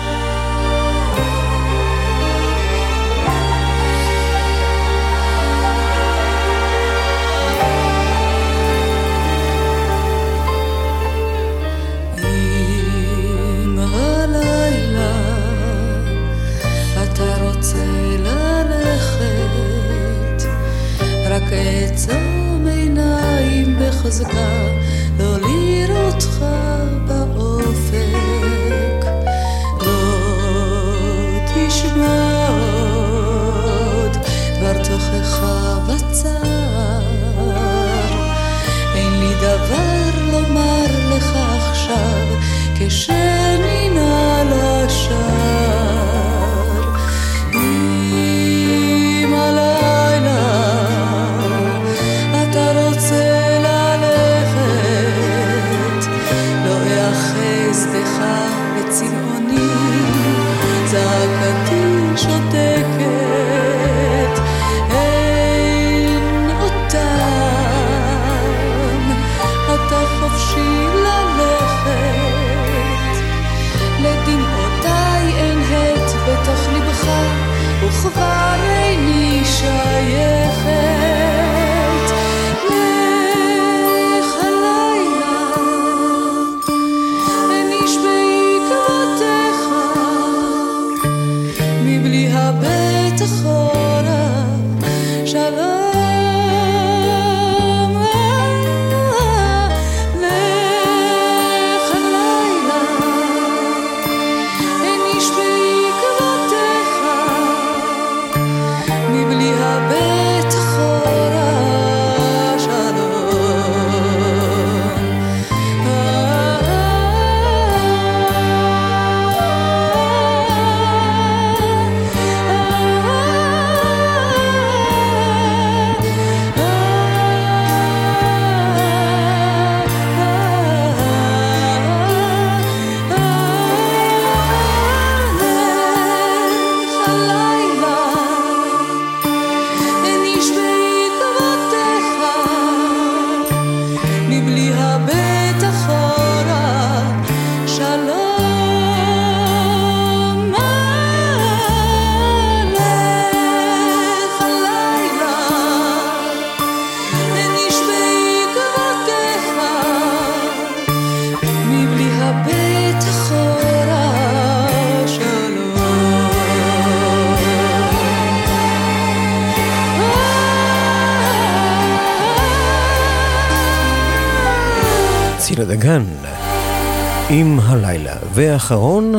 הלילה. 178.55 178.63
ואחרון 178.63 179.13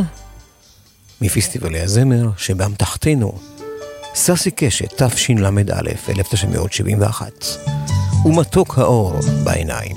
מפסטיבלי 1.21 1.81
הזמר 1.81 2.31
שבאמתחתנו, 2.37 3.33
ססי 4.15 4.51
קשת, 4.51 5.03
תשל"א, 5.03 5.51
1971, 6.09 7.45
ומתוק 8.25 8.79
האור 8.79 9.13
בעיניים. 9.45 9.97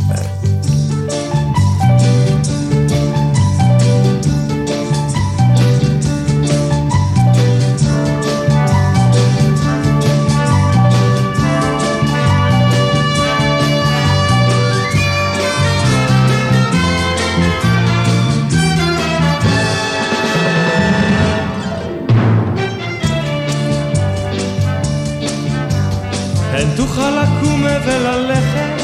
וללכת, 27.86 28.84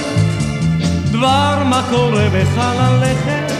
דבר 1.11 1.63
מה 1.65 1.81
קורה 1.89 2.27
בך 2.33 2.57
ללכת, 2.57 3.53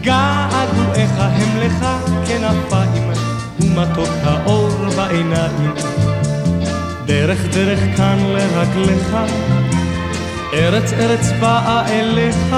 געגועיך 0.00 1.10
הם 1.18 1.60
לך 1.60 1.86
כנפיים, 2.26 3.10
ומתוק 3.60 4.14
האור 4.22 4.70
בעיניים. 4.96 5.74
דרך 7.04 7.38
דרך 7.52 7.80
כאן 7.96 8.18
לרגליך, 8.18 9.16
ארץ 10.52 10.92
ארץ 10.92 11.30
באה 11.40 11.88
אליך, 11.88 12.56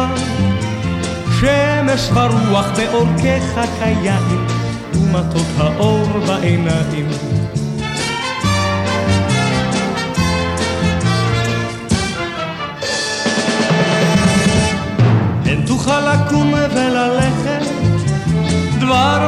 שמש 1.40 2.10
ורוח 2.14 2.66
בעורקיך 2.76 3.60
כיין, 3.78 4.46
ומתוק 4.94 5.46
האור 5.58 6.08
בעיניים. 6.26 7.31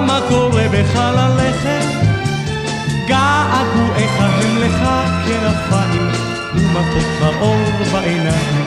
מה 0.06 0.20
קורה 0.28 0.62
בך 0.72 0.96
ללכת, 0.96 1.86
געגועיך 3.06 4.12
הם 4.18 4.58
לך 4.58 4.88
כנפיים, 5.26 6.10
ומטות 6.54 7.06
האור 7.20 7.56
בעיניים. 7.92 8.66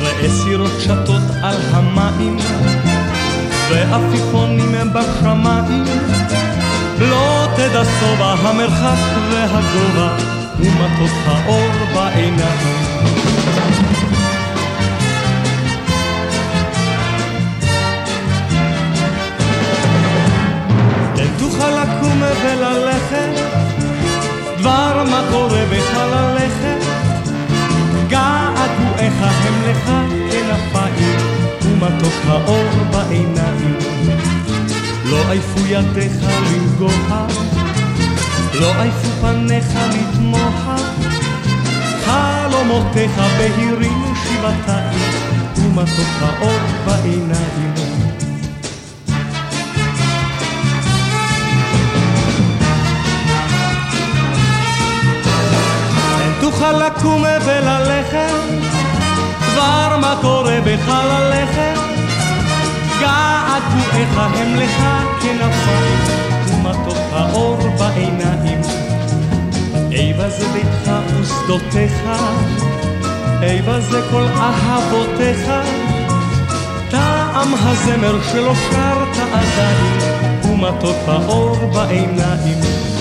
ראה 0.00 0.28
סירות 0.28 0.80
שטות 0.80 1.22
על 1.42 1.56
המים, 1.72 2.36
ועפיפונים 3.70 4.92
בשמיים, 4.92 5.84
לא 6.98 7.46
תדע 7.56 7.82
שובע 8.00 8.34
המרחק 8.38 8.98
והגובה, 9.30 10.16
ומטות 10.58 11.16
האור 11.26 11.70
בעיניים. 11.94 12.88
עייפו 35.28 35.60
ידיך 35.66 36.12
לנגוע, 36.22 37.26
לא 38.60 38.72
עייפו 38.80 39.08
פניך 39.20 39.66
לתמוה, 39.92 40.76
חלומותיך 42.04 43.20
בהירים 43.38 44.14
שבעתיים, 44.24 44.98
ומתוק 45.56 46.08
האור 46.20 46.58
בעיניים. 46.84 47.74
תוכל 56.40 56.72
לקום 56.72 57.24
וללכת, 57.44 58.32
כבר 59.40 59.96
מה 60.00 60.18
קורה 60.22 60.58
בחלליך? 62.98 63.38
געגועיך 63.68 64.18
הם 64.18 64.56
לך 64.56 64.82
כנפיים, 65.22 65.98
ומתוק 66.48 66.98
האור 67.12 67.56
בעיניים. 67.78 68.60
איבה 69.92 70.28
זה 70.28 70.46
ביתך 70.52 70.90
ושדותיך, 71.20 72.02
איבה 73.42 73.80
זה 73.80 74.00
כל 74.10 74.24
אהבותיך, 74.36 75.50
טעם 76.90 77.54
הזמר 77.54 78.18
שלא 78.32 78.54
שרת 78.70 79.16
עדיין, 79.32 79.98
ומתוק 80.44 80.96
האור 81.06 81.56
בעיניים. 81.56 82.97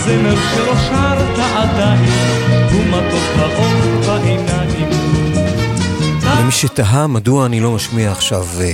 הזמר 0.00 0.34
שלא 0.54 0.74
שרת 0.76 1.38
עדיין, 1.38 2.10
ומתוק 2.70 3.24
האור 3.36 4.00
בעיניים. 4.06 4.88
למי 6.40 6.52
שתהה 6.52 7.06
מדוע 7.06 7.46
אני 7.46 7.60
לא 7.60 7.70
משמיע 7.70 8.12
עכשיו 8.12 8.46
אה, 8.60 8.66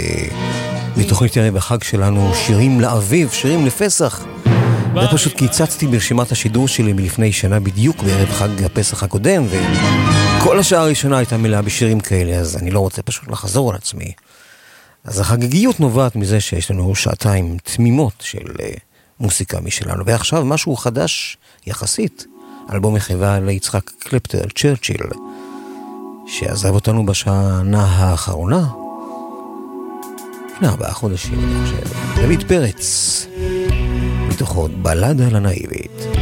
מתוכנית 0.96 1.36
ערב 1.36 1.56
החג 1.56 1.82
שלנו 1.82 2.34
שירים 2.34 2.80
לאביב, 2.80 3.30
שירים 3.30 3.66
לפסח. 3.66 4.24
זה 5.00 5.06
פשוט 5.12 5.32
קיצצתי 5.32 5.86
ברשימת 5.86 6.32
השידור 6.32 6.68
שלי 6.68 6.92
מלפני 6.92 7.32
שנה 7.32 7.60
בדיוק 7.60 8.02
בערב 8.02 8.30
חג 8.32 8.62
הפסח 8.64 9.02
הקודם, 9.02 9.44
וכל 10.40 10.58
השעה 10.58 10.82
הראשונה 10.82 11.18
הייתה 11.18 11.36
מלאה 11.36 11.62
בשירים 11.62 12.00
כאלה, 12.00 12.36
אז 12.36 12.56
אני 12.56 12.70
לא 12.70 12.80
רוצה 12.80 13.02
פשוט 13.02 13.28
לחזור 13.28 13.70
על 13.70 13.76
עצמי. 13.76 14.12
אז 15.04 15.20
החגיגיות 15.20 15.80
נובעת 15.80 16.16
מזה 16.16 16.40
שיש 16.40 16.70
לנו 16.70 16.94
שעתיים 16.94 17.56
תמימות 17.62 18.14
של 18.20 18.46
אה, 18.60 18.70
מוסיקה 19.20 19.60
משלנו. 19.60 20.06
ועכשיו 20.06 20.44
משהו 20.44 20.76
חדש 20.76 21.36
יחסית, 21.66 22.26
אלבום 22.72 22.94
מחווה 22.94 23.40
ליצחק 23.40 23.90
קלפטר, 23.98 24.42
צ'רצ'יל, 24.54 25.06
שעזב 26.26 26.74
אותנו 26.74 27.06
בשנה 27.06 27.84
האחרונה, 27.84 28.68
לפני 30.54 30.68
ארבעה 30.68 30.92
חודשים, 30.92 31.38
אני 31.44 31.66
חושב. 31.66 31.96
דוד 32.16 32.48
פרץ, 32.48 33.26
מתוכו 34.28 34.68
בלדה 34.82 35.28
לנאיבית. 35.28 36.15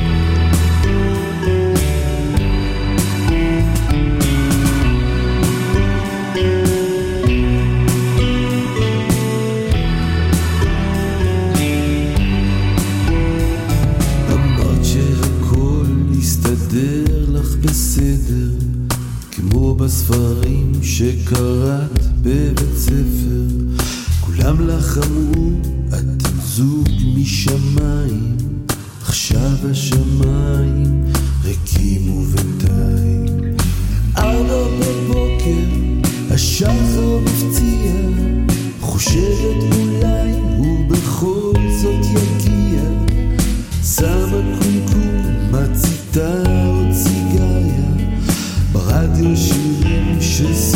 יסתדר 16.74 17.24
לך 17.28 17.56
בסדר, 17.56 18.50
כמו 19.30 19.74
בספרים 19.74 20.72
שקראת 20.82 22.06
בבית 22.22 22.76
ספר. 22.76 23.46
כולם 24.20 24.68
לך 24.68 24.98
אמרו, 25.06 25.50
אתם 25.88 26.40
זוג 26.44 26.88
משמיים, 27.16 28.36
עכשיו 29.02 29.70
השמיים 29.70 31.04
ריקים 31.44 32.10
ובינתיים. 32.10 33.56
ארבע 34.16 34.64
בבוקר, 34.80 35.68
השחר 36.30 37.18
מפציע, 37.24 37.92
חושבת 38.80 39.74
אולי 39.76 40.32
הוא 40.56 40.90
בכל 40.90 41.52
זאת 41.82 42.06
יגיע. 42.06 42.82
שמה 43.84 44.40
קומקום, 44.58 45.52
מציתה 45.52 46.43
ברדיו 49.24 49.36
שירים 49.36 50.20
שסוגרים 50.20 50.73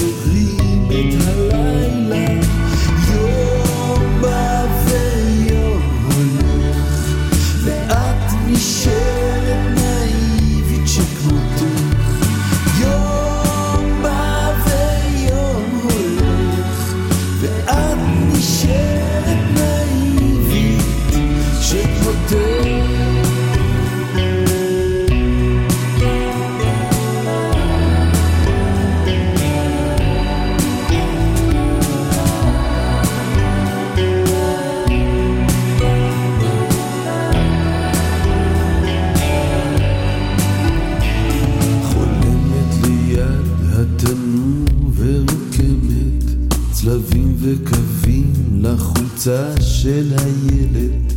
לחולצה 49.19 49.63
של 49.63 50.13
הילד 50.19 51.13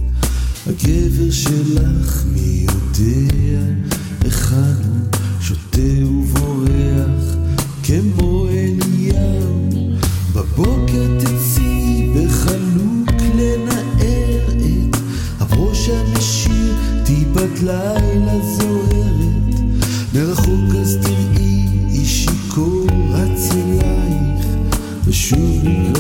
הגבר 0.68 1.32
שלך 1.32 2.24
מי 2.34 2.66
יודע 2.68 3.62
היכן 4.24 4.56
הוא 4.56 5.42
שותה 5.42 6.06
ובורח 6.06 7.36
כמו 7.84 8.48
אליהו 8.50 9.70
בבוקר 10.34 11.20
תצאי 11.20 12.14
בחלוק 12.16 13.22
לנער 13.36 14.48
את 14.48 14.98
הברוש 15.40 15.90
הנשיר 15.90 16.76
טיפת 17.06 17.60
לילה 17.64 18.40
זוהרת. 18.58 19.60
מרחוק 20.14 20.76
אז 20.82 20.98
תראי 21.02 21.68
איש 21.90 22.26
שיכור 22.26 22.88
רץ 23.12 23.50
אלייך 23.52 24.46
ושוב 25.06 25.91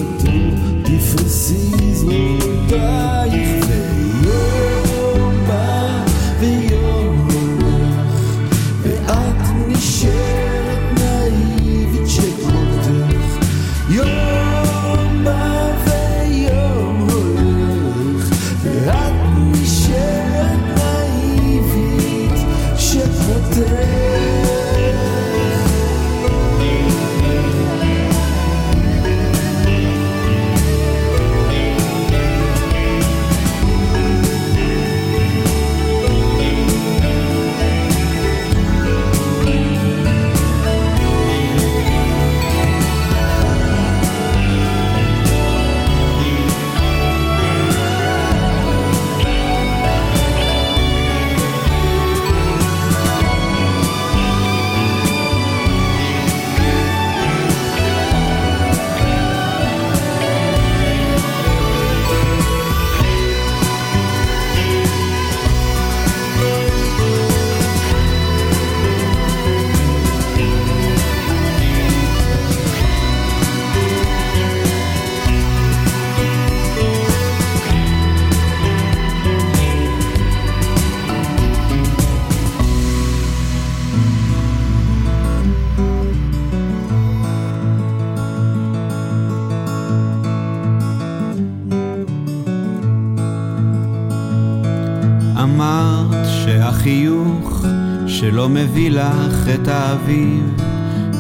מביא 98.51 98.91
לך 98.91 99.47
את 99.55 99.67
האביב, 99.67 100.53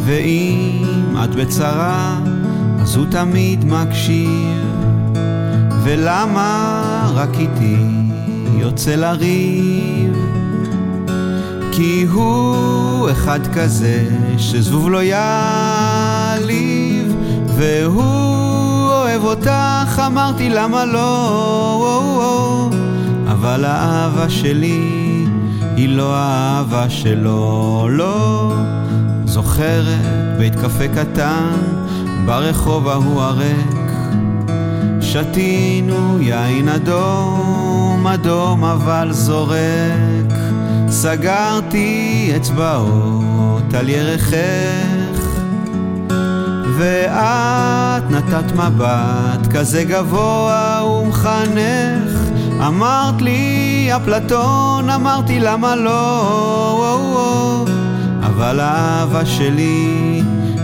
ואם 0.05 1.15
את 1.23 1.35
בצרה, 1.35 2.19
אז 2.81 2.95
הוא 2.95 3.05
תמיד 3.11 3.65
מקשיב. 3.65 4.61
ולמה 5.83 7.11
רק 7.15 7.39
איתי 7.39 7.77
יוצא 8.57 8.95
לריב? 8.95 10.17
כי 11.71 12.05
הוא 12.11 13.11
אחד 13.11 13.39
כזה 13.53 14.07
שזבוב 14.37 14.89
לא 14.89 15.03
יעליב, 15.03 16.41
והוא 17.55 18.91
אוהב 18.91 19.23
אותך, 19.23 20.01
אמרתי 20.05 20.49
למה 20.49 20.85
לא, 20.85 22.69
אבל 23.27 23.65
האהבה 23.65 24.29
שלי 24.29 25.10
היא 25.81 25.89
לא 25.89 26.15
האהבה 26.15 26.89
שלו, 26.89 27.87
לא. 27.89 28.53
זוכרת 29.25 30.37
בית 30.37 30.55
קפה 30.55 30.87
קטן 30.87 31.51
ברחוב 32.25 32.87
ההוא 32.87 33.21
הריק, 33.21 33.91
שתינו 35.01 36.17
יין 36.19 36.69
אדום, 36.69 38.07
אדום 38.07 38.65
אבל 38.65 39.07
זורק. 39.11 40.33
סגרתי 40.89 42.31
אצבעות 42.35 43.73
על 43.73 43.89
ירכך, 43.89 45.27
ואת 46.77 48.11
נתת 48.11 48.55
מבט 48.55 49.47
כזה 49.51 49.83
גבוה 49.83 50.83
ומחנך. 50.85 52.11
אמרת 52.67 53.21
לי, 53.21 53.60
אפלטון, 53.95 54.89
אמרתי 54.89 55.39
למה 55.39 55.75
לא, 55.75 57.65
אבל 58.23 58.59
האהבה 58.59 59.25
שלי 59.25 60.21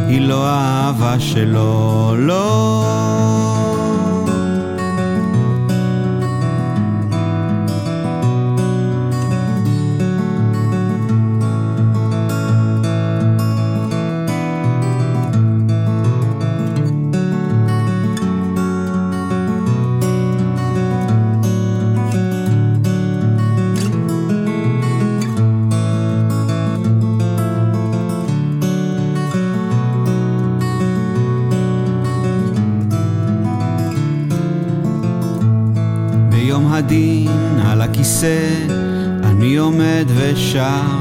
היא 0.08 0.22
לא 0.22 0.46
האהבה 0.48 1.20
שלו, 1.20 2.14
לא. 2.18 3.77
הדין 36.88 37.60
על 37.66 37.82
הכיסא, 37.82 38.66
אני 39.24 39.56
עומד 39.58 40.06
ושר, 40.16 40.98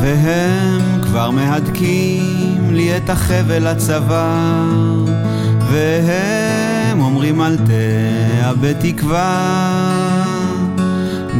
והם 0.00 1.02
כבר 1.02 1.30
מהדקים 1.30 2.70
לי 2.72 2.96
את 2.96 3.10
החבל 3.10 3.66
הצוואר, 3.66 5.04
והם 5.70 7.00
אומרים 7.00 7.40
אל 7.40 7.56
תאבד 7.56 8.74
תקווה, 8.80 10.24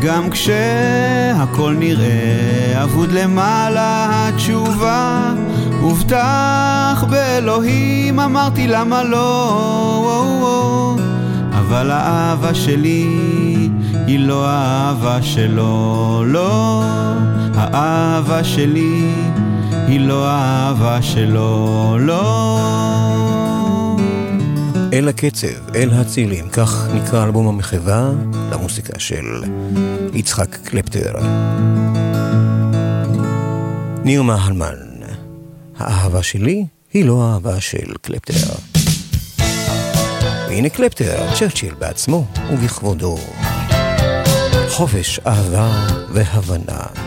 גם 0.03 0.31
כשהכל 0.31 1.75
נראה 1.79 2.83
אבוד 2.83 3.13
למעלה 3.13 4.09
התשובה, 4.29 5.33
הובטח 5.81 7.05
באלוהים, 7.11 8.21
אמרתי 8.21 8.67
למה 8.69 9.03
לא, 9.03 10.97
אבל 11.69 11.91
האהבה 11.91 12.55
שלי 12.55 13.07
היא 14.07 14.19
לא 14.19 14.49
האהבה 14.49 15.23
שלו, 15.23 16.23
לא. 16.27 16.83
האהבה 17.55 18.45
שלי 18.45 19.11
היא 19.87 20.01
לא 20.01 20.29
האהבה 20.29 21.03
שלו, 21.03 21.97
לא. 22.01 22.39
אל 24.93 25.09
הקצב, 25.09 25.75
אל 25.75 25.91
הצילים, 25.93 26.49
כך 26.49 26.87
נקרא 26.95 27.25
אלבום 27.25 27.49
המחווה 27.49 28.11
למוסיקה 28.53 28.99
של 28.99 29.45
יצחק 30.13 30.57
קלפטר. 30.65 31.13
ניר 34.05 34.23
מהלמן, 34.23 34.77
האהבה 35.79 36.23
שלי 36.23 36.67
היא 36.93 37.05
לא 37.05 37.23
האהבה 37.23 37.61
של 37.61 37.95
קלפטר. 38.03 38.76
והנה 40.57 40.69
קלפטר, 40.69 41.35
צ'רצ'יל 41.39 41.75
בעצמו 41.75 42.25
ובכבודו. 42.53 43.19
חופש, 44.69 45.21
אהבה 45.27 45.87
והבנה. 46.09 47.06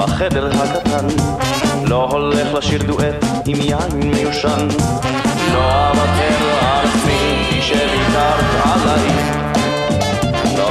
בחדר 0.00 0.50
הקטן. 0.62 1.06
לא 1.86 2.08
הולך 2.10 2.54
לשיר 2.54 2.82
דואט 2.82 3.24
עם 3.46 3.60
יין 3.60 4.10
מיושן. 4.14 4.68
לא 5.52 5.88
אוותר 5.88 6.34
על 6.60 6.86
עצמי 6.88 7.60
שוויתרת 7.60 8.44
עליי 8.64 9.08
לא 10.56 10.68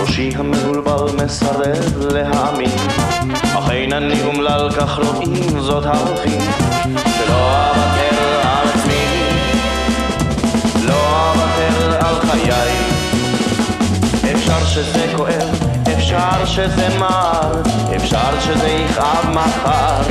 ראשי 0.00 0.30
המבולבל 0.36 1.24
מסרב 1.24 2.06
להאמין. 2.12 2.70
אך 3.58 3.70
אין 3.70 3.92
אני 3.92 4.22
אומלל 4.26 4.70
כך 4.76 4.98
רואים 4.98 5.60
זאת 5.60 5.86
ההולכים 5.86 6.40
שלא 6.94 7.70
אוותר 7.70 8.40
על 8.42 8.68
עצמי. 8.68 9.04
לא 10.86 11.30
אוותר 11.30 12.06
על 12.06 12.20
חיי. 12.20 12.72
אפשר 14.34 14.64
שזה 14.66 15.12
כואב, 15.16 15.67
אפשר 16.08 16.44
שזה 16.44 16.98
מר, 16.98 17.62
אפשר 17.96 18.40
שזה 18.40 18.68
יכאב 18.68 19.26
מחר. 19.30 20.02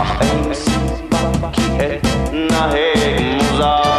אך 0.00 0.20
אין 0.20 0.54
סיבה 0.54 1.48
כי 1.52 1.62
אתנהג 1.76 3.20
מוזר 3.20 3.89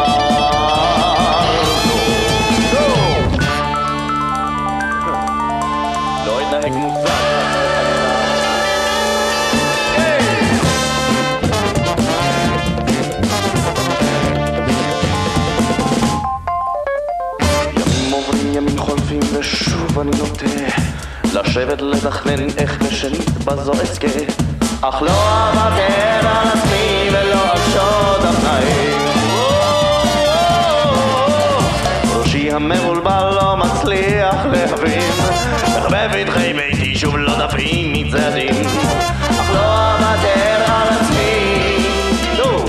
אני 20.02 20.12
נוטה 20.18 20.46
לשבת 21.34 21.82
לתכנן 21.82 22.50
איך 22.58 22.82
בשנית 22.82 23.30
בזו 23.46 23.72
אזכה. 23.74 24.08
אך 24.82 25.02
לא 25.02 25.12
אוותר 25.12 26.28
על 26.28 26.48
עצמי 26.48 27.10
ולא 27.12 27.52
על 27.52 27.58
שוד 27.74 28.26
הפנאים 28.26 29.02
ראשי 32.16 32.52
המבולבל 32.52 33.38
לא 33.42 33.58
מצליח 33.58 34.36
להבין. 34.46 35.12
איך 35.76 35.86
בבטחי 35.92 36.54
ביתי 36.54 36.96
שוב 36.96 37.18
לא 37.18 37.48
דפים 37.48 37.94
מצעדים. 37.94 38.56
אך 39.30 39.50
לא 39.54 39.94
אוותר 39.94 40.64
על 40.74 40.88
עצמי. 40.90 41.78
נו 42.38 42.66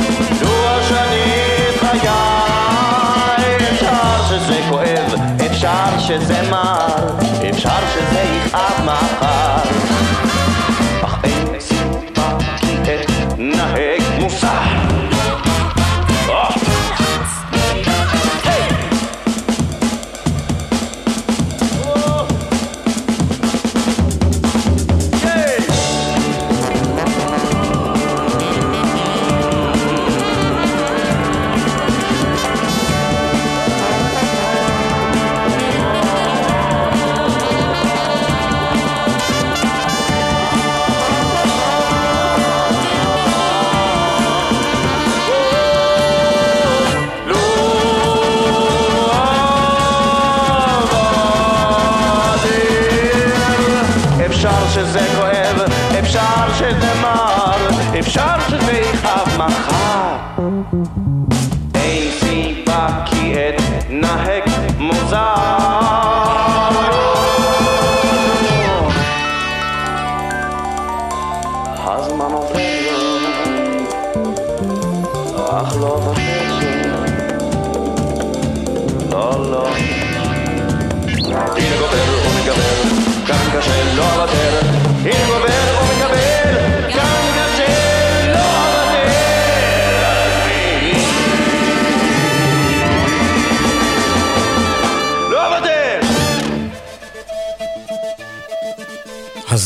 השני 0.66 1.34
את 1.68 1.80
חיי. 1.80 2.08
אפשר 3.72 4.22
שזה 4.28 4.60
כואב, 4.70 5.14
אפשר 5.46 5.98
שזה 5.98 6.50
מר, 6.50 7.11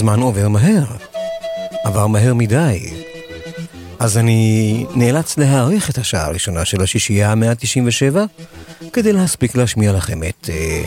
הזמן 0.09 0.22
עובר 0.22 0.48
מהר. 0.48 0.84
עבר 1.84 2.07
מהר 2.07 2.34
מדי. 2.34 2.90
אז 3.98 4.18
אני 4.18 4.84
נאלץ 4.94 5.38
להאריך 5.38 5.90
את 5.90 5.98
השעה 5.98 6.24
הראשונה 6.24 6.64
של 6.64 6.82
השישייה 6.82 7.32
המאה 7.32 7.50
ה-97 7.50 8.16
כדי 8.92 9.12
להספיק 9.12 9.57
להשמיע 9.57 9.92
לכם 9.92 10.22
את 10.22 10.50
אה, 10.50 10.82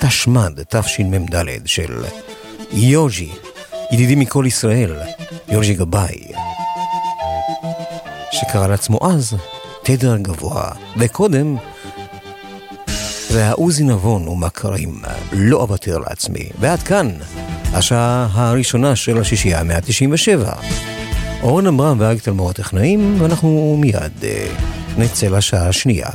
תשמ"ד, 0.00 0.62
תשמ"ד 0.62 1.66
של 1.66 2.04
יוז'י, 2.72 3.30
ידידי 3.92 4.14
מכל 4.14 4.44
ישראל, 4.46 4.96
יוז'י 5.48 5.74
גבאי, 5.74 6.22
שקרא 8.30 8.66
לעצמו 8.66 8.98
אז 9.10 9.36
תדר 9.82 10.16
גבוה, 10.16 10.70
וקודם 10.96 11.56
זה 13.28 13.38
היה 13.38 13.52
עוזי 13.52 13.84
נבון 13.84 14.28
ומכרים, 14.28 15.02
לא 15.32 15.60
אוותר 15.60 15.98
לעצמי. 15.98 16.48
ועד 16.60 16.82
כאן, 16.82 17.08
השעה 17.74 18.28
הראשונה 18.32 18.96
של 18.96 19.18
השישייה 19.18 19.60
המאה 19.60 19.76
ה-97. 19.76 20.48
אורן 21.42 21.66
עמרם 21.66 21.96
ואריק 22.00 22.22
תלמור 22.22 22.50
הטכנאים, 22.50 23.16
ואנחנו 23.18 23.76
מיד 23.80 24.24
אה, 24.24 24.46
נצא 24.98 25.28
לשעה 25.28 25.68
השנייה. 25.68 26.08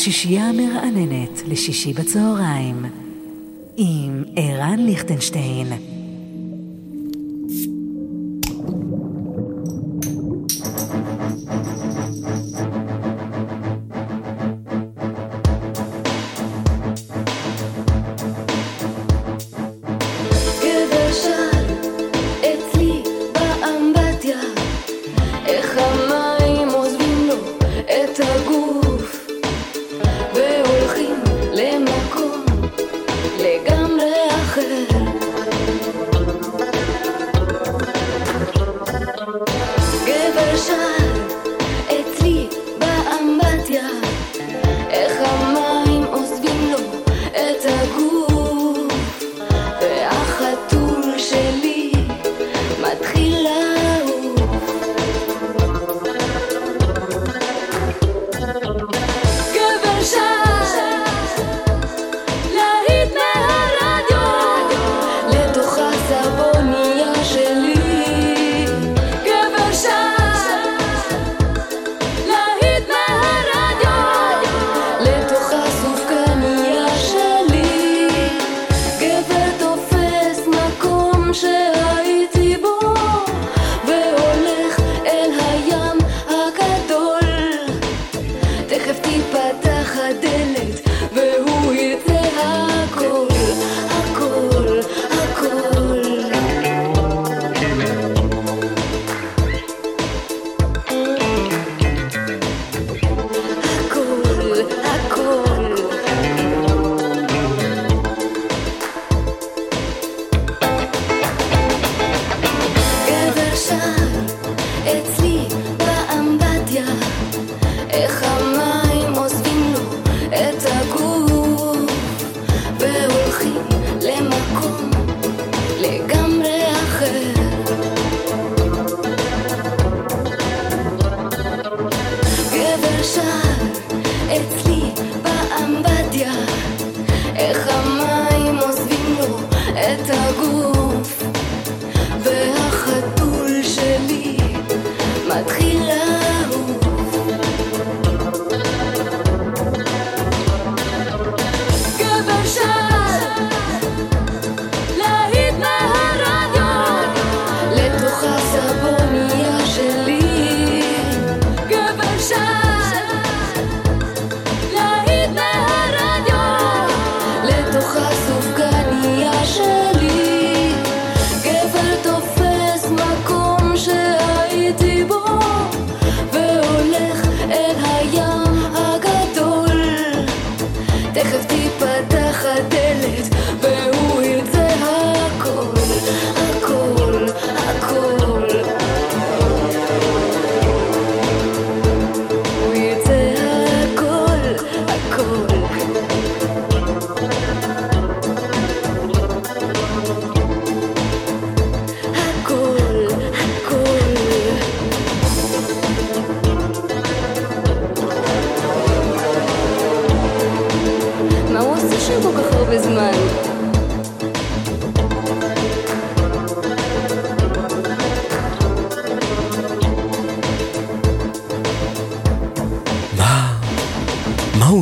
השישייה 0.00 0.48
המרעננת 0.48 1.42
לשישי 1.48 1.92
בצהריים 1.92 2.84
עם 3.76 4.24
ערן 4.36 4.78
ליכטנשטיין. 4.78 5.89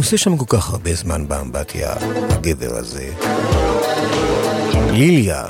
עושה 0.09 0.19
שם 0.19 0.37
כל 0.37 0.45
כך 0.49 0.71
הרבה 0.71 0.95
זמן 0.95 1.29
באמבטיה, 1.29 1.95
הגבר 2.31 2.77
הזה. 2.77 3.09
ליליה 4.91 5.45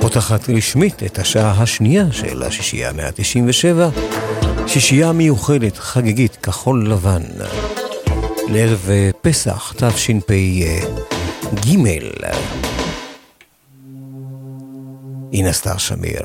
פותחת 0.00 0.50
רשמית 0.50 1.02
את 1.02 1.18
השעה 1.18 1.62
השנייה 1.62 2.12
של 2.12 2.42
השישייה 2.42 2.92
197, 2.92 3.88
שישייה 4.66 5.12
מיוחדת, 5.12 5.76
חגיגית, 5.76 6.36
כחול 6.36 6.90
לבן, 6.90 7.22
לערב 8.48 8.86
אה, 8.90 9.10
פסח 9.22 9.74
תשפ"ג. 9.76 10.64
עם 15.32 15.52
סטאר 15.52 15.78
שמיר. 15.78 16.22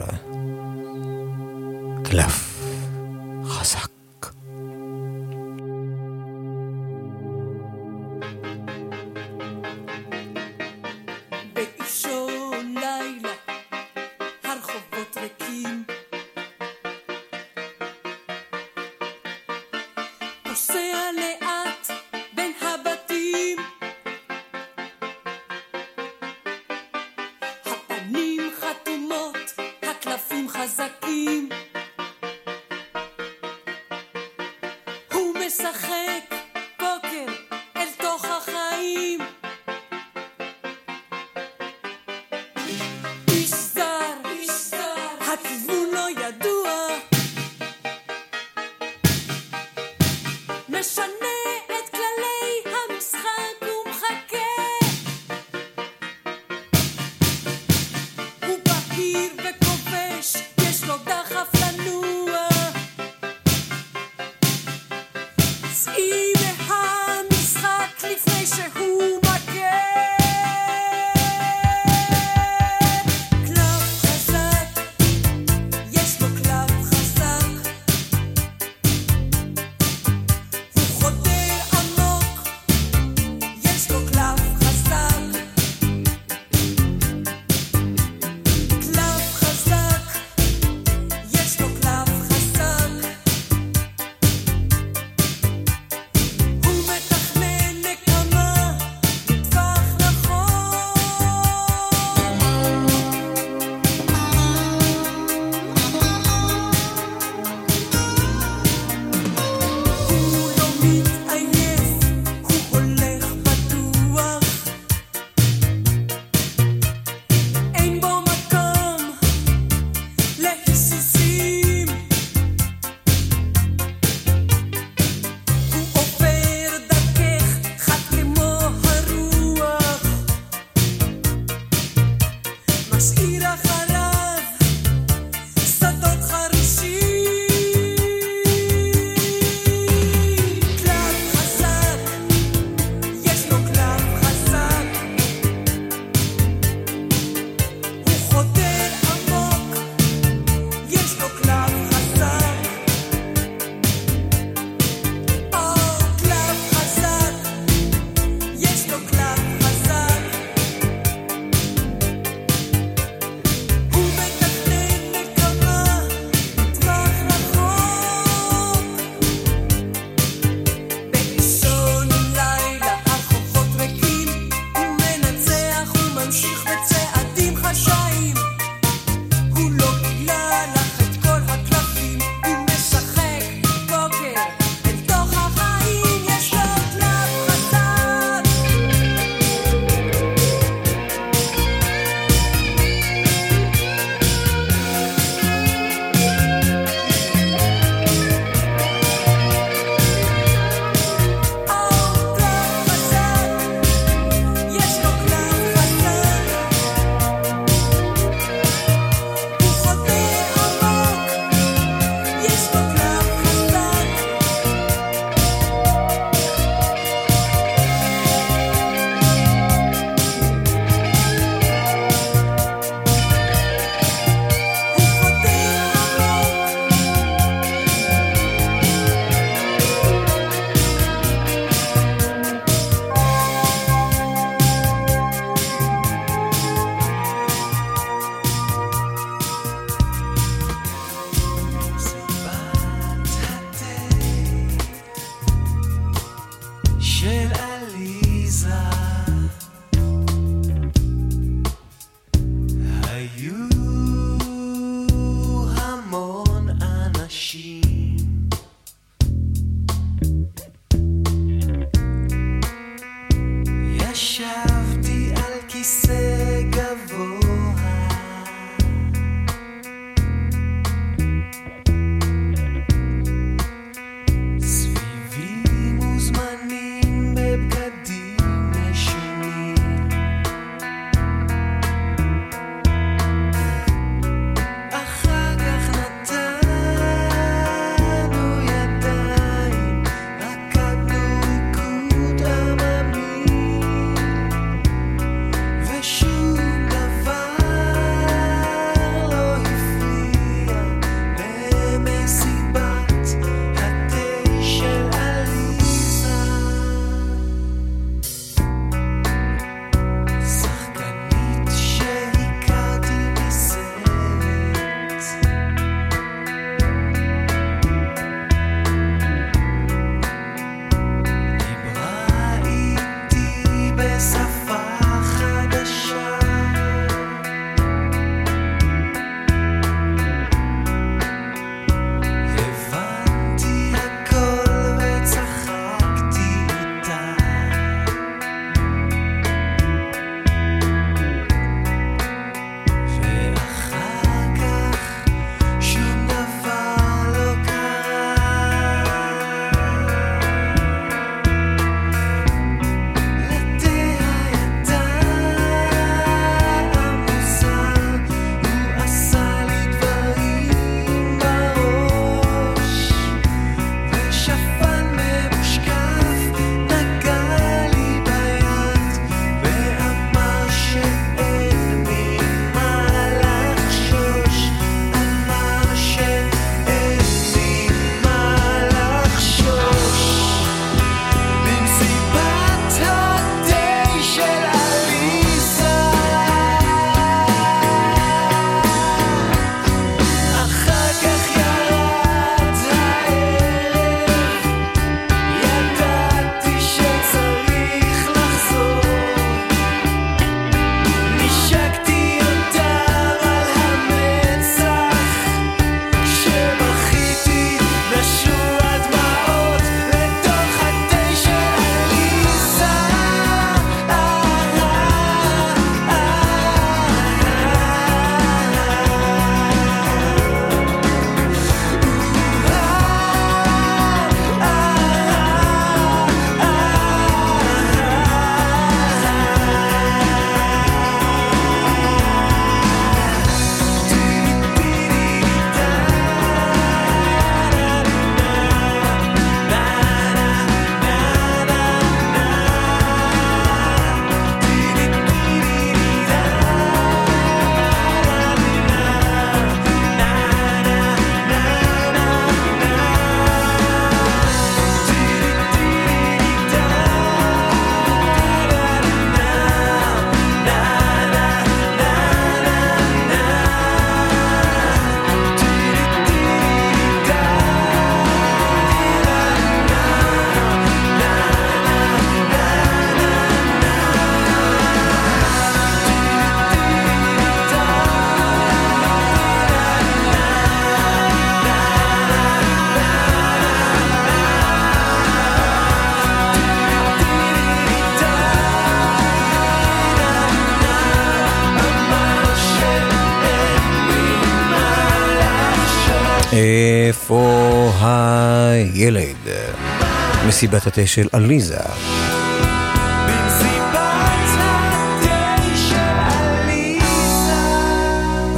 הפתה 500.93 501.07
של 501.07 501.27
עליזה. 501.31 501.77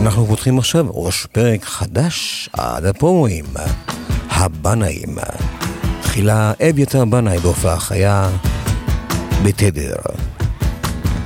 אנחנו 0.01 0.25
פותחים 0.25 0.59
עכשיו 0.59 0.85
ראש 0.89 1.25
פרק 1.31 1.65
חדש 1.65 2.49
עד 2.53 2.85
הפורים, 2.85 3.45
הבנאים. 4.29 5.15
תחילה 6.01 6.53
אביתר 6.69 7.05
בנאי 7.05 7.37
בהופעה 7.37 7.79
חיה 7.79 8.29
בתדר, 9.43 9.95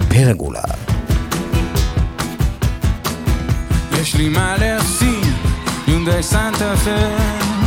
פרגולה. 0.10 0.64
יש 4.02 4.16
לי 4.16 4.30
מה 4.30 4.58
להפסיד, 4.58 5.34
יונדאי 5.88 6.24
סנטה 6.24 6.76
פר 6.78 7.59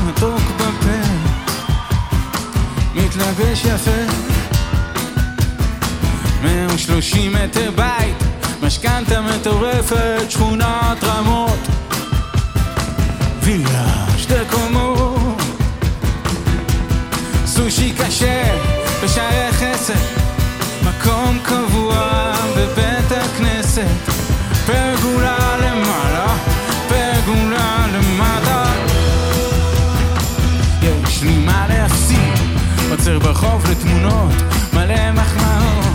מתלבש 3.17 3.65
יפה. 3.65 4.13
130 6.43 7.33
מטר 7.33 7.71
בית, 7.71 8.17
משכנתה 8.63 9.21
מטורפת, 9.21 10.31
שכונת 10.31 11.05
רמות. 11.05 11.59
וילה 13.43 14.07
שתי 14.19 14.35
קומות. 14.51 15.43
סושי 17.47 17.93
כשר 17.97 18.57
בשערי 19.05 19.53
חסד 19.53 19.95
מקום 20.83 21.39
קבוע 21.43 22.33
בבית 22.57 23.13
הכנסת. 23.13 23.87
פרגולה 24.67 25.57
למ... 25.57 25.72
עוצר 33.03 33.19
ברחוב 33.19 33.71
לתמונות 33.71 34.33
מלא 34.73 35.13
מחמאות. 35.13 35.87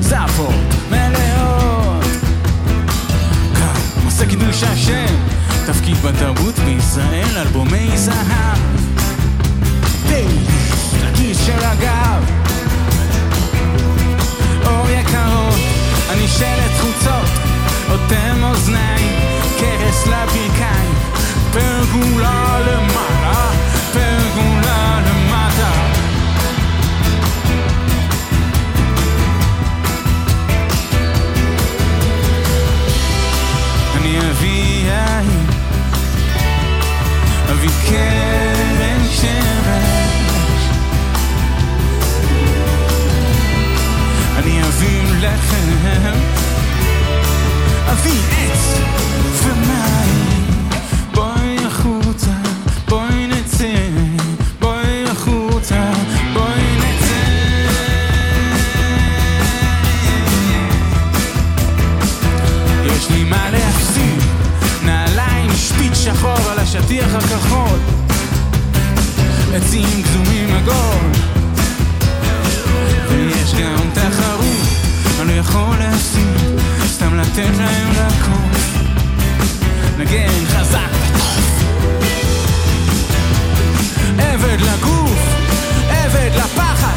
זעפות 0.00 0.54
מלאות. 0.90 2.04
כאן 3.54 4.04
עושה 4.04 4.26
קידוש 4.26 4.62
השם 4.62 5.14
תפקיד 5.66 5.96
בתרבות 5.96 6.58
בישראל 6.58 7.36
אלבומי 7.36 7.90
זהב. 7.94 8.58
די, 10.08 10.26
לכיס 11.02 11.46
של 11.46 11.64
הגב. 11.64 12.30
אור 14.66 14.90
יקרות 14.90 15.60
אני 16.10 16.28
שלט 16.28 16.80
חוצות 16.80 17.30
אוטם 17.90 18.42
אוזניים 18.42 19.18
קרס 19.60 20.06
לברכיים. 20.06 20.94
פרגולה 21.52 22.60
למעלה 22.60 23.50
פרגולה 23.92 24.49
אביא 47.92 48.20
עץ 48.30 48.78
ומים. 49.44 50.68
בואי 51.14 51.56
החוצה, 51.66 52.30
בואי 52.88 53.26
נצא, 53.26 53.74
בואי 54.60 55.04
החוצה, 55.10 55.92
בואי 56.32 56.76
נצא. 56.76 57.24
יש 62.86 63.10
לי 63.10 63.24
מה 63.24 63.50
להפסיד, 63.50 64.22
נעליים 64.84 65.50
שפיץ 65.56 65.94
שחור 65.94 66.50
על 66.50 66.58
השטיח 66.58 67.14
הכחול, 67.14 67.78
עצים 69.54 70.02
גזומים 70.02 70.54
עגול, 70.56 71.29
יכול 75.40 75.76
להפסיד, 75.78 76.60
סתם 76.86 77.14
לתת 77.14 77.50
להם 77.58 77.90
לקוף, 77.90 78.74
נגן 79.98 80.44
חזק 80.46 80.90
וטוב, 80.92 81.62
עבד 84.18 84.60
לגוף, 84.60 85.18
עבד 85.88 86.30
לפחד, 86.36 86.96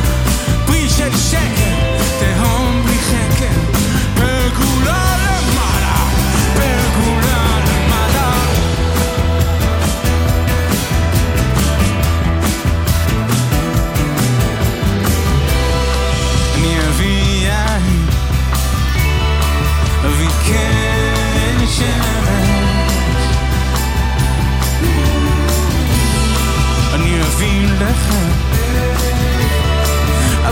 פרי 0.66 0.90
של 0.90 1.18
שקר, 1.18 1.76
תהום 2.20 2.84
בלי 2.86 2.98
חקר, 2.98 3.60
פרגולה 4.16 5.16
למעלה, 5.26 5.83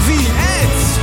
vie 0.07 0.27
est 0.27 1.00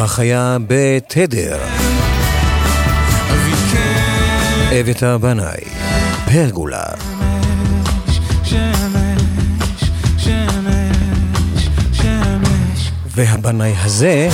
היה 0.00 0.08
חיה 0.08 0.56
בתדר. 0.66 1.58
אביתר 4.80 5.18
בנאי, 5.18 5.64
פרגולה. 6.32 6.84
והבנאי 13.14 13.74
הזה... 13.84 14.28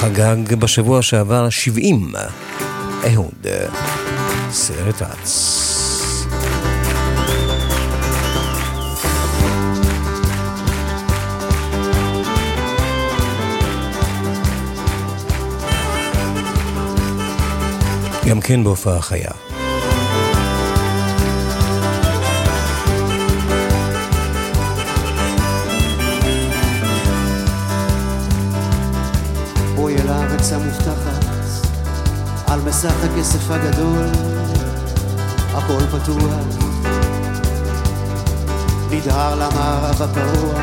חגג 0.00 0.54
בשבוע 0.54 1.02
שעבר 1.02 1.50
70. 1.50 2.12
אהוד, 3.06 3.46
סרט 4.50 5.02
אץ. 5.02 5.66
גם 18.28 18.40
כן 18.40 18.64
בהופעה 18.64 19.00
חיה. 19.00 19.49
המובטחת, 30.86 31.70
על 32.46 32.60
מסך 32.60 32.94
הכסף 33.04 33.50
הגדול, 33.50 34.06
הכל 35.54 35.80
פתוח. 35.86 36.34
נדהר 38.90 39.34
למערב 39.34 40.02
הפרוע, 40.02 40.62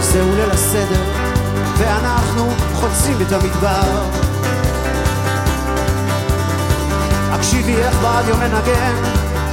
זהו 0.00 0.34
ליל 0.34 0.50
הסדר, 0.50 1.02
ואנחנו 1.78 2.50
חוצים 2.74 3.16
את 3.26 3.32
המדבר. 3.32 4.02
הקשיבי 7.30 7.76
איך 7.76 7.96
ברדיו 8.02 8.36
מנגן 8.36 8.94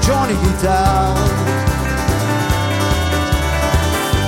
ג'וני 0.07 0.34
גיטר. 0.43 1.13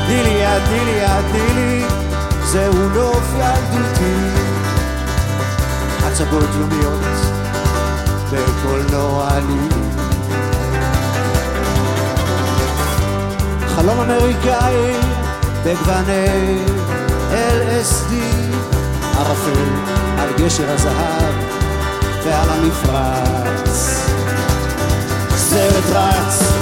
תני 0.07 0.23
לי 0.23 0.29
יד, 0.29 0.65
תני 0.65 0.85
לי 0.85 0.91
יד, 0.91 1.25
תני 1.31 1.53
לי, 1.55 1.96
זהו 2.51 2.73
נוף 2.73 3.33
ילדותי. 3.37 4.39
הצגות 6.03 6.49
יומיות 6.59 7.01
בקולנוע 8.31 9.29
לי. 9.47 9.69
חלום 13.67 13.99
אמריקאי 13.99 14.93
בגווני 15.65 16.59
LSD, 17.31 18.13
ערפל 19.17 19.69
על 20.17 20.29
גשר 20.37 20.71
הזהב 20.71 21.35
ועל 22.23 22.49
המפרץ. 22.49 24.01
סרט 25.35 25.85
רץ 25.93 26.56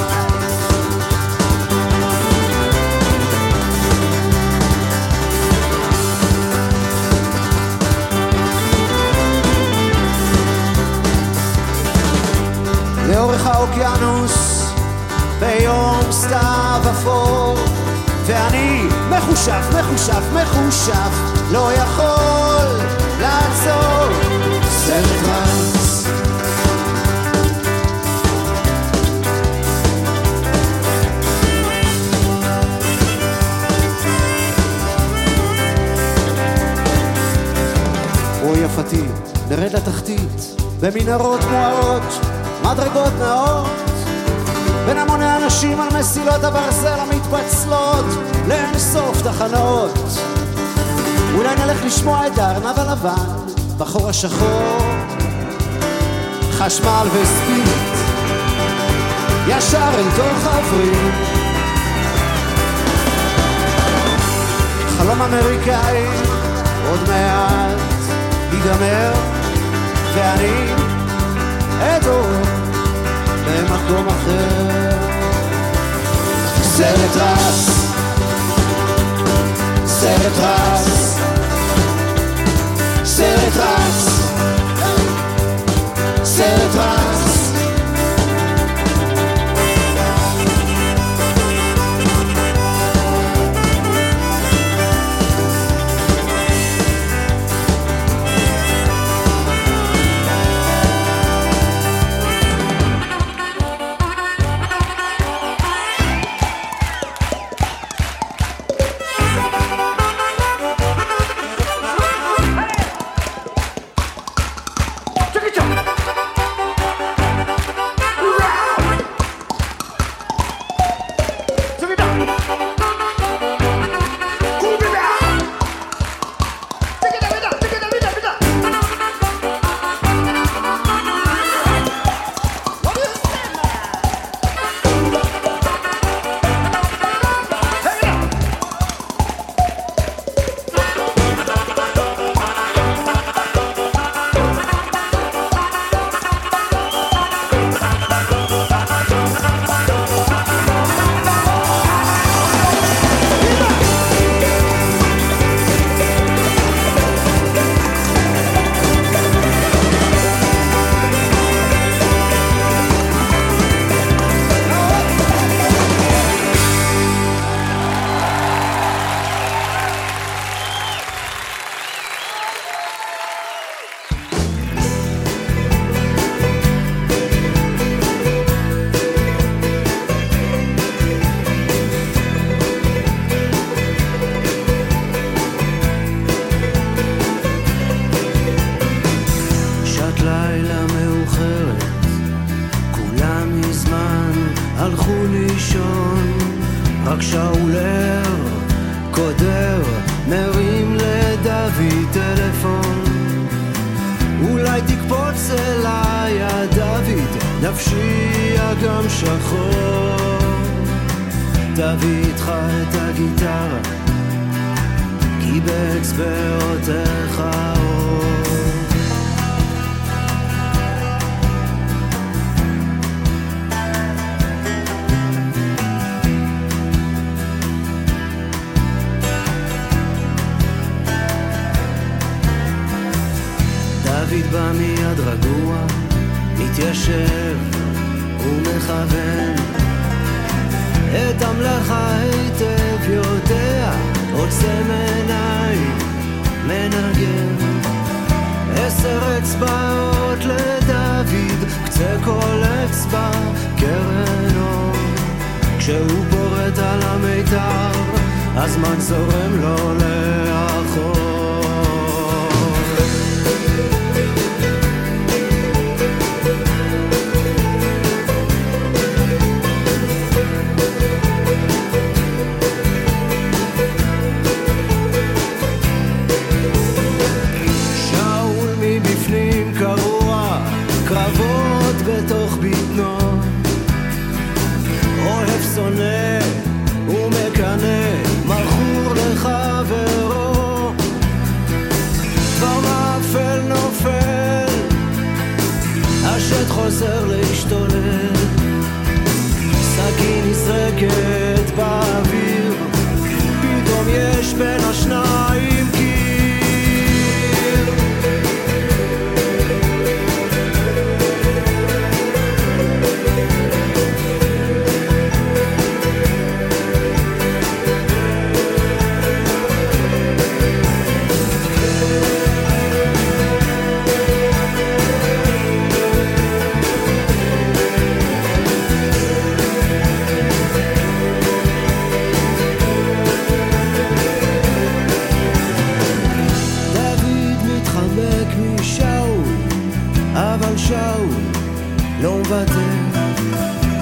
לאורך 13.25 13.47
האוקיינוס 13.47 14.65
ביום 15.39 16.11
סתיו 16.11 16.81
אפור. 16.91 17.55
ואני 18.25 18.81
מחושף, 19.09 19.65
מחושף, 19.79 20.21
מחושף 20.33 21.09
לא 21.51 21.71
יכול 21.73 22.79
לעצור. 23.19 24.13
סרט 24.69 25.27
רץ 25.27 26.05
או 38.43 38.55
יפתי, 38.55 39.03
נרד 39.49 39.73
לתחתית, 39.73 40.61
במנהרות 40.79 41.41
מוארות, 41.51 42.34
מדרגות 42.71 43.13
נאות, 43.19 43.67
בין 44.85 44.97
המוני 44.97 45.35
אנשים 45.35 45.81
על 45.81 45.99
מסילות 45.99 46.43
הברזל 46.43 46.99
המתפצלות 46.99 48.05
לאין 48.47 48.79
סוף 48.79 49.21
תחנות. 49.21 49.99
אולי 51.35 51.55
נלך 51.55 51.85
לשמוע 51.85 52.27
את 52.27 52.37
הארנב 52.37 52.79
הלבן 52.79 53.35
בחור 53.77 54.09
השחור, 54.09 54.77
חשמל 56.51 57.07
וספית, 57.13 57.95
ישר 59.47 59.89
אל 59.93 60.09
תוך 60.15 60.53
הווריד. 60.53 61.13
חלום 64.97 65.21
אמריקאי, 65.21 66.05
עוד 66.89 66.99
מעט 67.09 67.77
ייגמר, 68.51 69.13
ואני 70.15 70.84
אדור 71.81 72.27
במקום 73.45 74.07
אחר. 74.07 74.75
סרט 76.63 77.15
רס, 77.15 77.69
סרט 79.85 80.37
רס, 80.37 81.17
סרט 83.03 83.57
רס, 83.57 84.09
סרט 86.23 86.75
רס. 86.75 87.14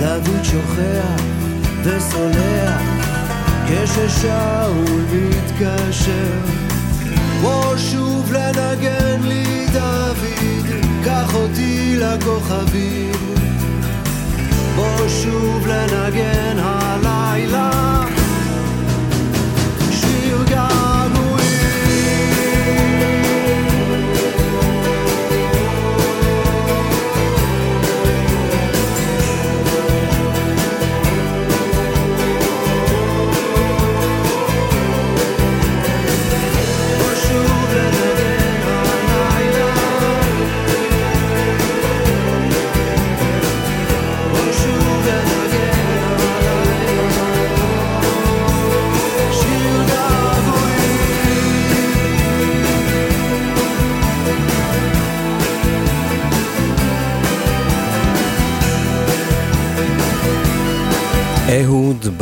דוד 0.04 0.44
שוכח 0.44 1.22
וסולח, 1.84 2.82
כששאול 3.68 5.02
מתקשר. 5.14 6.40
בוא 7.42 7.78
שוב 7.78 8.32
לנגן 8.34 9.22
לי 9.24 9.68
דוד, 9.74 10.66
קח 11.06 11.36
אותי 11.36 11.96
לכוכבים. 11.98 13.12
בוא 14.76 15.08
שוב 15.08 15.68
לנגן 15.68 16.58
הלילה 16.60 18.04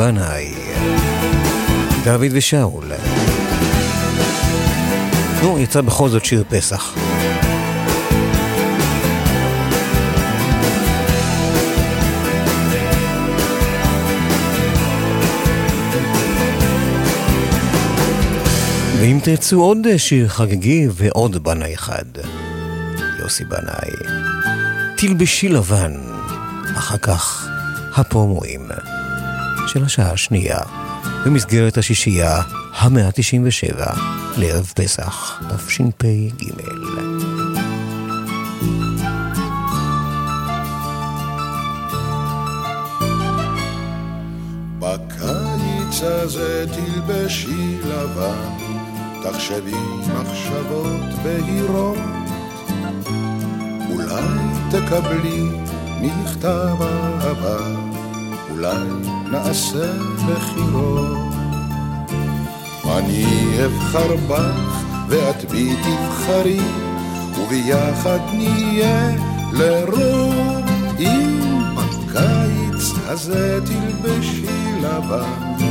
בנאי, 0.01 0.53
דוד 2.03 2.27
ושאול. 2.31 2.91
נו, 5.41 5.59
יצא 5.59 5.81
בכל 5.81 6.09
זאת 6.09 6.25
שיר 6.25 6.43
פסח. 6.49 6.95
ואם 18.99 19.19
תרצו 19.23 19.61
עוד 19.61 19.77
שיר 19.97 20.27
חגיגי 20.27 20.87
ועוד 20.91 21.43
בנאי 21.43 21.73
אחד, 21.73 22.05
יוסי 23.19 23.45
בנאי, 23.45 23.91
תלבשי 24.97 25.49
לבן, 25.49 25.93
אחר 26.77 26.97
כך 26.97 27.47
הפרומואים 27.95 28.67
של 29.73 29.83
השעה 29.83 30.11
השנייה, 30.11 30.59
במסגרת 31.25 31.77
השישייה 31.77 32.41
המאה 32.73 33.11
תשעים 33.11 33.41
ושבע 33.45 33.93
לערב 34.37 34.71
פסח, 34.75 35.41
תשפ"ג. 35.49 36.05
בקיץ 44.79 46.01
הזה 46.01 46.65
תלבשי 46.73 47.77
לבן, 47.85 48.57
תחשבי 49.23 49.71
מחשבות 50.07 51.23
בהירות, 51.23 51.97
אולי 53.89 54.23
תקבלי 54.71 55.43
מכתב 56.01 56.75
אהבה, 56.81 57.90
אולי 58.61 59.09
נעשה 59.31 59.93
בחירות. 60.27 61.17
אני 62.85 63.25
אבחר 63.65 64.15
בך 64.27 64.83
ואת 65.07 65.51
בי 65.51 65.75
תבחרי, 65.75 66.59
וביחד 67.37 68.19
נהיה 68.33 69.09
לרוב 69.53 70.65
אם 70.99 71.39
בקיץ 71.75 72.91
הזה 73.07 73.59
תלבשי 73.65 74.45
לבן 74.81 75.65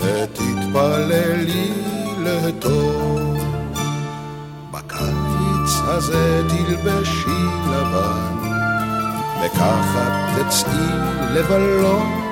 ותתפללי 0.00 1.72
לטוב. 2.22 3.38
בקיץ 4.70 5.80
הזה 5.84 6.42
תלבשי 6.48 7.44
לבן 7.70 8.47
וככה 9.42 10.28
תצאי 10.36 10.88
לבלות. 11.30 12.28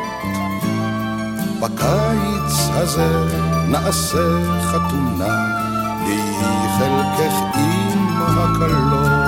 בקיץ 1.60 2.68
הזה 2.70 3.26
נעשה 3.68 4.28
חתונה, 4.62 5.46
והיא 6.06 6.68
חלקך 6.78 7.34
עם 7.54 8.16
הקלות. 8.38 9.26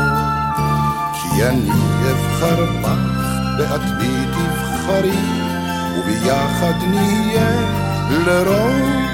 כי 1.12 1.44
אני 1.44 1.70
אבחר 2.10 2.64
בך 2.82 3.18
ואת 3.58 3.98
בי 3.98 4.24
תבחרי, 4.32 5.18
וביחד 5.98 6.84
נהיה 6.90 7.50
לרוב. 8.10 9.08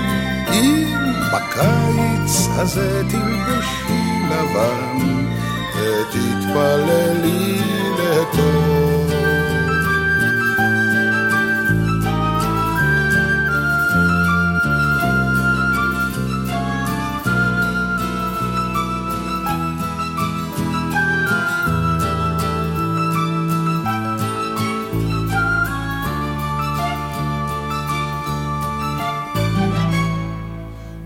אם 0.53 0.85
בקיץ 1.33 2.49
הזה 2.57 3.03
תלבשי 3.09 4.23
לבן, 4.31 5.24
ותתפללי 5.85 7.61
לטוב. 7.99 9.15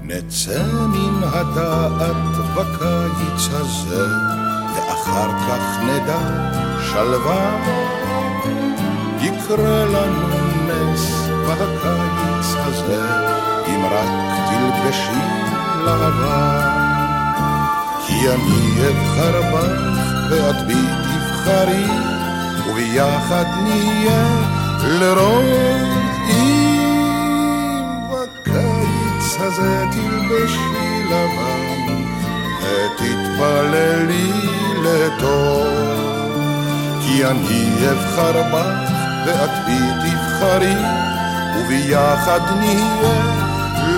נצא 0.03 0.63
מן 0.89 1.23
הדעת 1.23 2.17
בקיץ 2.55 3.49
הזה, 3.53 4.38
ואחר 5.09 5.31
כך 5.49 5.79
נדע 5.83 6.19
שלווה. 6.91 7.57
יקרה 9.21 9.85
לנו 9.85 10.29
נס 10.67 11.29
בקיץ 11.47 12.55
הזה, 12.57 13.03
אם 13.67 13.85
רק 13.85 14.09
תלבשי 14.49 15.29
לבן. 15.85 16.79
כי 18.07 18.29
אני 18.29 18.89
אבחר 18.89 19.43
בך 19.53 20.31
ואת 20.31 20.67
בי 20.67 20.83
תבחרי, 21.05 21.87
וביחד 22.71 23.45
נהיה 23.63 24.27
לרוב 24.85 25.89
אם 26.31 26.99
בקיץ 28.11 29.37
הזה 29.41 29.85
תלבשי 29.93 31.05
לבן, 31.05 32.05
ותתפללי 32.63 34.38
לטוב. 34.95 35.67
כי 37.07 37.25
אני 37.25 37.91
אבחר 37.91 38.43
בך 38.53 38.99
ואת 39.27 39.51
בי 39.67 39.79
תבחרי, 40.03 40.75
וביחד 41.57 42.41
נהיה 42.59 43.21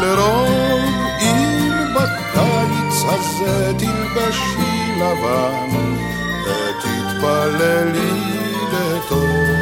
לרוב 0.01 0.81
אם 1.21 1.73
בקיץ 1.95 3.05
הזה 3.05 3.73
תלבשי 3.79 4.93
לבן, 4.97 5.97
ותתפללי 6.45 8.21
לטוב. 8.73 9.60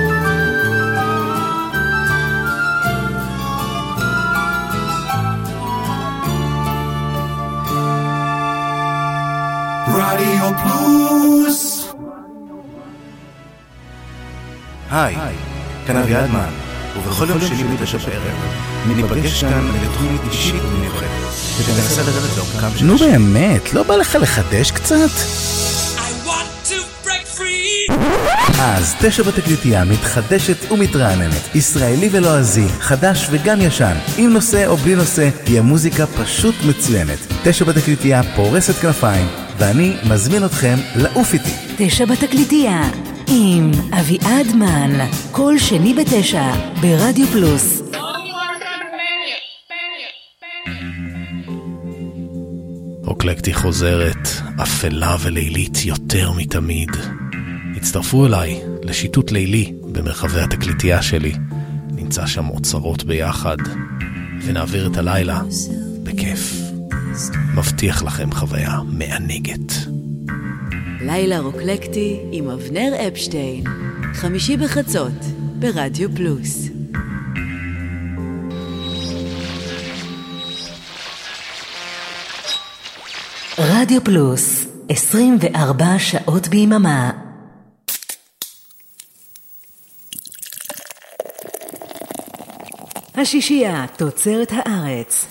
רדיו 10.09 10.51
פלוס 10.63 11.89
היי, 14.91 15.17
כאן 15.87 15.97
אביעדמן, 15.97 16.51
ובכל 16.99 17.27
יום 17.29 17.41
שני 17.41 17.65
בתשע 17.65 17.99
בערב 17.99 18.37
ניפגש 18.87 19.45
כאן 19.45 19.69
לתוכנית 19.83 20.21
אישית 20.31 20.63
ומיוחדת, 20.65 21.09
שתנסה 21.59 22.03
לרדת 22.03 22.37
לעומקם 22.37 22.79
של 22.79 22.85
נו 22.85 22.97
באמת, 22.97 23.75
לא 23.75 23.83
בא 23.83 23.97
לך 23.97 24.19
לחדש 24.21 24.71
קצת? 24.71 25.11
אז 28.61 28.95
תשע 29.01 29.23
בתקליטייה 29.23 29.85
מתחדשת 29.85 30.73
ומתרעננת, 30.73 31.55
ישראלי 31.55 32.09
ולועזי, 32.13 32.69
חדש 32.81 33.27
וגם 33.31 33.61
ישן, 33.61 33.95
עם 34.17 34.33
נושא 34.33 34.67
או 34.67 34.77
בלי 34.77 34.95
נושא, 34.95 35.29
תהיה 35.45 35.63
מוזיקה 35.63 36.07
פשוט 36.07 36.55
מצוינת. 36.69 37.19
תשע 37.45 37.65
בתקליטייה 37.65 38.23
פורסת 38.37 38.75
כנפיים, 38.75 39.27
ואני 39.59 39.93
מזמין 40.11 40.45
אתכם 40.45 40.77
לעוף 40.97 41.35
איתי. 41.35 41.51
תשע 41.77 42.05
בתקליטייה, 42.05 42.91
עם 43.29 43.71
אביעד 44.01 44.47
מן, 44.55 45.07
כל 45.33 45.59
שני 45.59 45.95
בתשע, 45.95 46.53
ברדיו 46.81 47.27
פלוס. 47.27 47.83
אוקלקטי 53.07 53.55
חוזרת, 53.55 54.29
אפלה 54.63 55.17
ולילית 55.21 55.85
יותר 55.85 56.33
מתמיד. 56.33 56.91
הצטרפו 57.77 58.27
אליי 58.27 58.61
לשיטוט 58.83 59.31
לילי 59.31 59.73
במרחבי 59.83 60.41
התקליטייה 60.41 61.03
שלי. 61.03 61.33
נמצא 61.91 62.27
שם 62.27 62.49
אוצרות 62.49 63.05
ביחד, 63.05 63.57
ונעביר 64.43 64.87
את 64.87 64.97
הלילה 64.97 65.41
בכיף. 66.03 66.68
מבטיח 67.55 68.03
לכם 68.03 68.33
חוויה 68.33 68.79
מענגת. 68.87 69.73
לילה 71.01 71.39
רוקלקטי 71.39 72.21
עם 72.33 72.51
אבנר 72.51 72.93
אפשטיין, 73.09 73.65
חמישי 74.15 74.57
בחצות, 74.57 75.13
ברדיו 75.59 76.15
פלוס. 76.17 76.69
רדיו 83.59 84.05
פלוס, 84.05 84.67
24 84.89 85.99
שעות 85.99 86.49
ביממה. 86.49 87.11
השישייה 93.15 93.87
תוצרת 93.97 94.53
הארץ. 94.53 95.27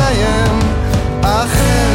להסתיים 0.00 0.58
אחרת 1.22 1.89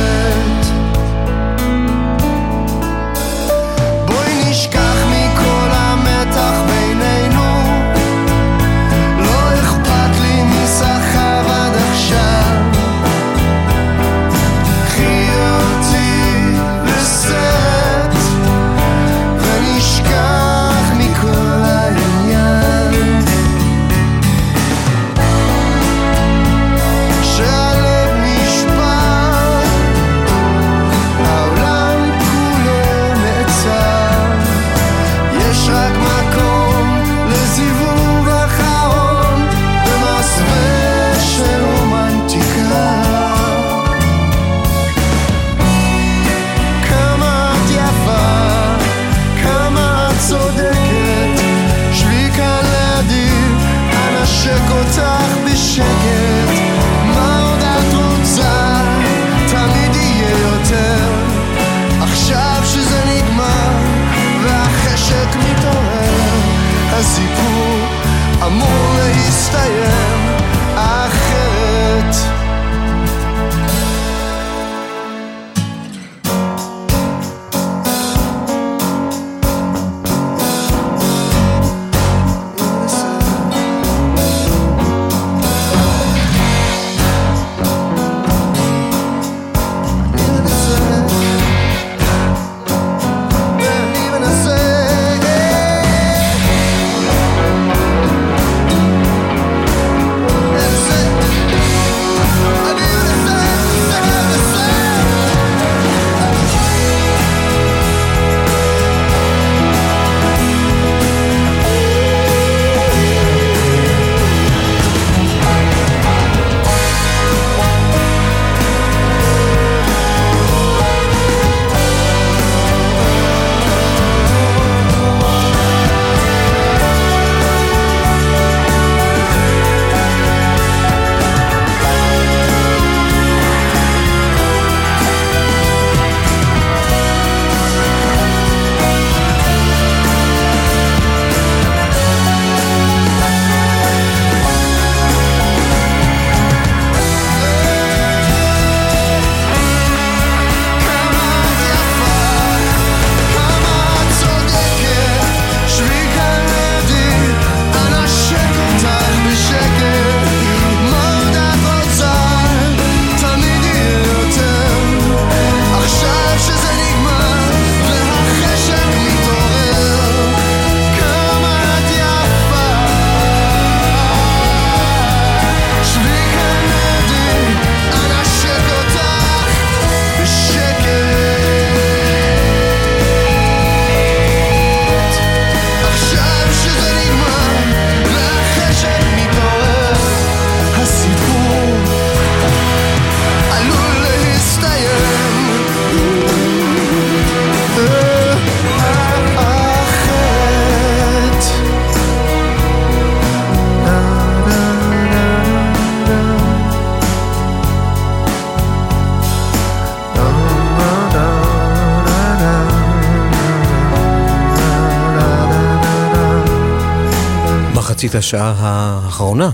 השעה 218.25 218.53
האחרונה 218.57 219.49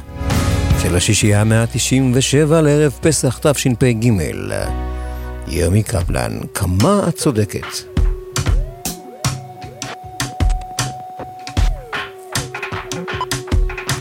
של 0.82 0.96
השישייה 0.96 1.42
ה-197 1.42 2.52
לערב 2.52 3.00
פסח 3.02 3.38
תשפ"ג. 3.38 4.10
ירמי 5.48 5.84
קפלן, 5.84 6.40
כמה 6.54 7.02
את 7.08 7.16
צודקת. 7.16 7.68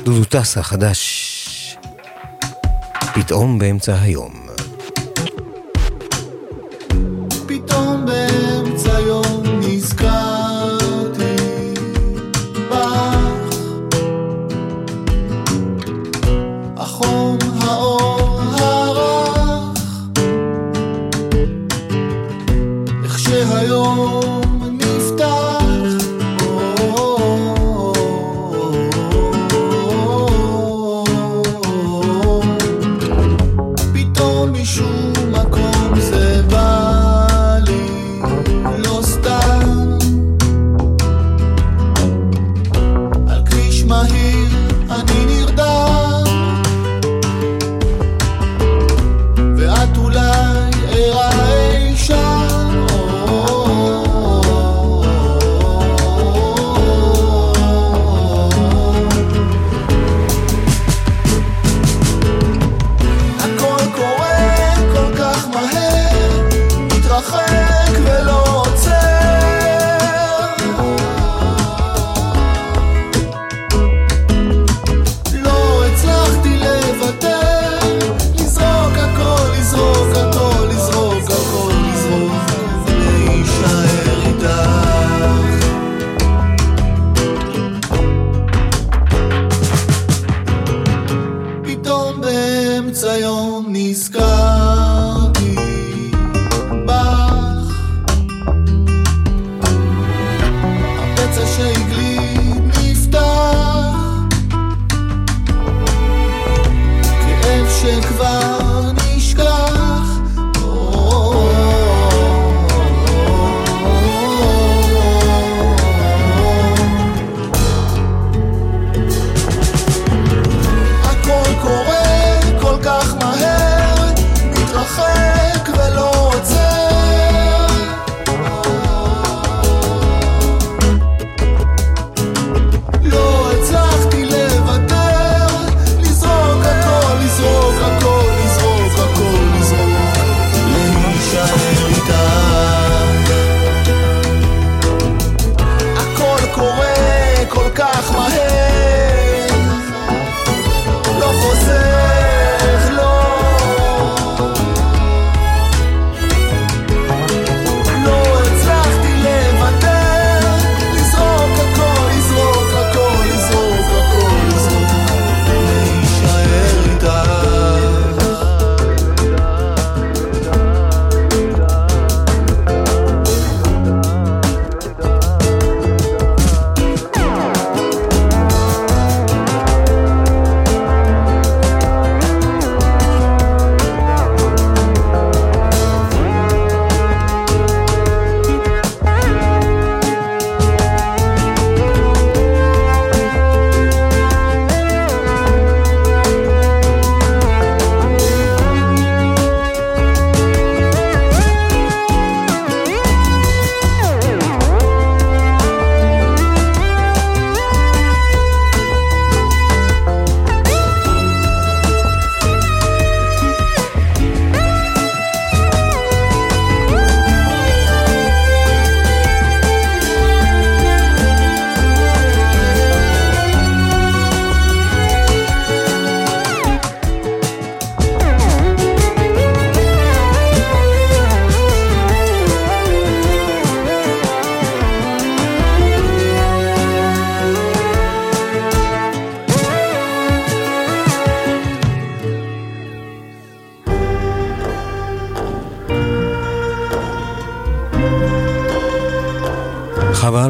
דודו 0.04 0.24
טסה 0.24 0.62
חדש, 0.62 1.76
פתאום 3.14 3.58
באמצע 3.58 4.00
היום. 4.00 4.49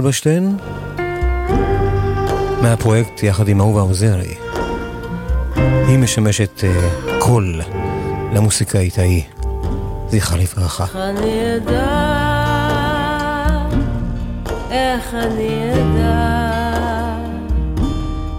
אלברשטיין, 0.01 0.57
מהפרויקט 2.63 3.23
יחד 3.23 3.49
עם 3.49 3.61
אהובה 3.61 3.81
עוזרי. 3.81 4.35
היא 5.57 5.99
משמשת 5.99 6.61
uh, 6.61 7.11
קול 7.19 7.61
למוסיקאית 8.33 8.99
ההיא, 8.99 9.23
זכרה 10.09 10.39
לברכה. 10.39 10.85
איך 10.85 10.97
אני 10.97 11.57
אדע, 11.57 11.87
איך 14.71 15.15
אני 15.15 15.73
אדע, 15.75 16.41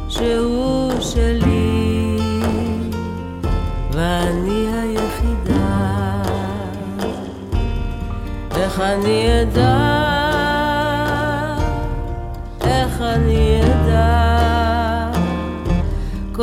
שהוא 0.09 1.01
שלי, 1.01 2.17
ואני 3.91 4.67
היחידה, 4.73 6.23
איך 8.55 8.79
אני 8.79 9.41
אדע 9.41 10.10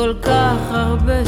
כל 0.09 0.15
כך 0.23 0.71
הרבה 0.71 1.25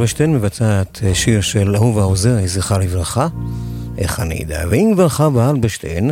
אלברשטיין 0.00 0.34
מבצעת 0.34 1.00
אה, 1.02 1.14
שיר 1.14 1.40
של 1.40 1.76
אהובה 1.76 2.02
עוזרי, 2.02 2.48
זכרה 2.48 2.78
לברכה, 2.78 3.28
איך 3.98 4.20
אני 4.20 4.44
אדע. 4.44 4.64
ואם 4.70 4.90
כבר 4.94 5.08
חווה 5.08 5.50
אלברשטיין, 5.50 6.10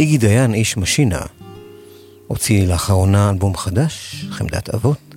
איגי 0.00 0.18
דיין, 0.18 0.54
איש 0.54 0.76
משינה, 0.76 1.20
הוציא 2.26 2.66
לאחרונה 2.66 3.30
אלבום 3.30 3.56
חדש, 3.56 4.26
חמדת 4.30 4.74
אבות. 4.74 5.09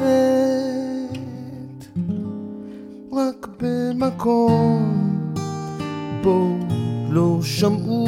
אוהבת 0.00 1.86
רק 3.12 3.48
במקום 3.60 4.92
בו 6.22 6.58
לא 7.10 7.38
שמעו 7.42 8.06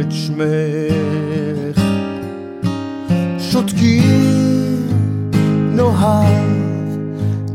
את 0.00 0.12
שמך. 0.12 1.80
שותקים 3.38 4.88
נוהג 5.76 6.46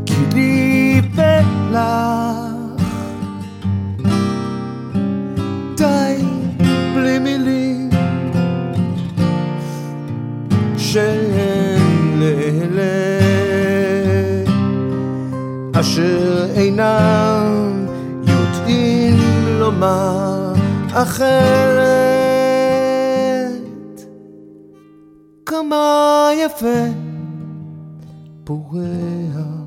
כי 0.06 0.14
לי 0.34 1.00
ולך 1.14 2.21
אינם 16.56 17.86
יודעים 18.26 19.16
לומר 19.58 20.52
אחרת. 20.92 21.32
כמה 25.46 26.28
יפה 26.44 26.84
פורח 28.44 29.61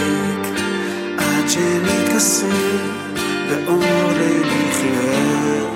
שנשתתק, 0.00 0.60
עד 1.18 1.48
שנתכסה 1.48 2.46
באור 3.48 4.12
חיוור. 4.72 5.74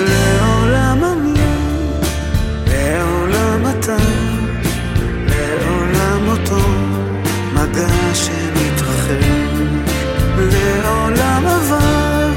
לעולם 0.00 1.04
אני, 1.04 1.40
לעולם 2.66 3.62
אתה, 3.70 3.96
לעולם 5.28 6.28
אותו 6.28 6.68
מגע 7.54 8.14
שמתרחב, 8.14 9.24
לעולם 10.38 11.46
עבר, 11.46 12.30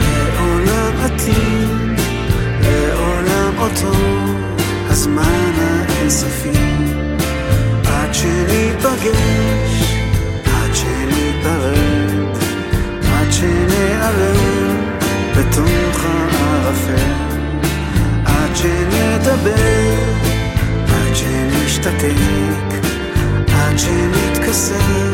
לעולם 0.00 0.92
עתיד, 1.04 2.00
לעולם 2.62 3.58
אותו 3.58 3.94
הזמן 4.94 5.52
האינסופי, 5.56 6.83
שניפגש, 8.24 9.94
עד 10.44 10.74
שניפרד, 10.74 12.36
עד 13.12 13.32
שניעלם 13.32 14.76
בתוך 15.36 16.04
הערפל, 16.04 17.12
עד 18.24 18.56
שנדבר, 18.56 19.94
עד 20.88 21.14
שנשתתק, 21.14 22.86
עד 23.52 23.78
שנתכסה 23.78 25.10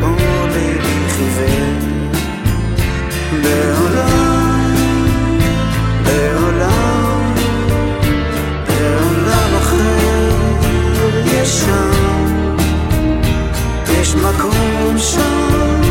באור 0.00 0.46
לילי 0.54 1.08
חיוור. 1.08 1.92
בעולם, 3.42 4.74
בעולם, 6.04 7.34
בעולם 8.66 9.56
אחר 9.58 10.30
יש 11.26 11.60
שם, 11.60 12.11
יש 14.12 14.18
מקום 14.18 14.98
שם, 14.98 15.81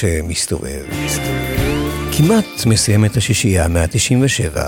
שמסתובב. 0.00 0.84
כמעט 2.16 2.66
מסיים 2.66 3.04
את 3.04 3.16
השישייה 3.16 3.68
מה-97. 3.68 4.58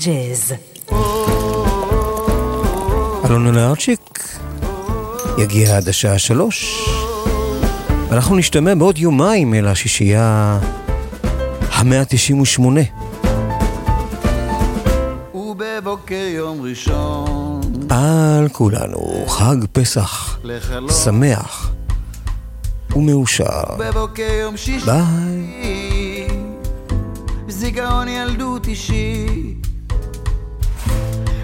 ג'אז. 0.00 0.52
אלונה 3.24 3.50
נהרצ'יק 3.50 4.28
יגיע 5.38 5.76
עד 5.76 5.88
השעה 5.88 6.18
שלוש. 6.18 6.88
אנחנו 8.12 8.36
נשתמע 8.36 8.74
בעוד 8.74 8.98
יומיים 8.98 9.54
אל 9.54 9.66
השישייה 9.66 10.58
המאה 11.72 12.00
ה-98. 12.00 12.60
ובבוקר 15.34 16.14
יום 16.14 16.62
ראשון 16.62 17.60
על 17.88 18.48
כולנו 18.52 19.24
חג 19.26 19.56
פסח 19.72 20.38
לחלום 20.44 20.90
שמח 21.04 21.65
ומאושר. 22.96 23.62
בבוקר 23.78 24.28
יום 24.42 24.56
שישי. 24.56 24.86
ביי. 24.86 26.28
זיכרון 27.48 28.08
ילדות 28.08 28.66
אישי. 28.66 29.26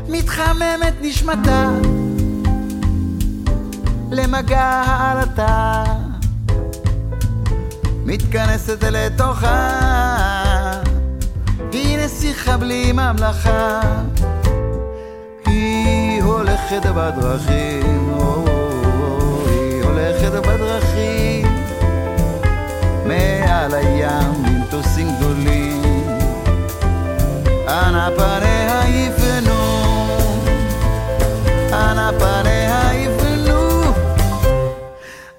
מתחממת 0.08 0.94
נשמתה. 1.00 1.70
למגע 4.10 4.60
העלתה. 4.86 5.84
מתכנסת 8.04 8.84
לתוכה. 8.84 9.80
היא 11.72 11.98
נסיכה 11.98 12.56
בלי 12.56 12.92
ממלכה. 12.92 13.80
היא 15.46 16.22
הולכת 16.22 16.82
בדרכים 16.86 18.12
או, 18.12 18.51
מעל 23.62 23.74
הים 23.74 24.42
במטוסים 24.42 25.06
גדולים. 25.16 25.82
אנה 27.68 28.08
פניה 28.16 28.82
יפנו 28.88 29.84
אנה 31.72 32.10
פניה 32.18 32.94
יפנו 32.94 33.82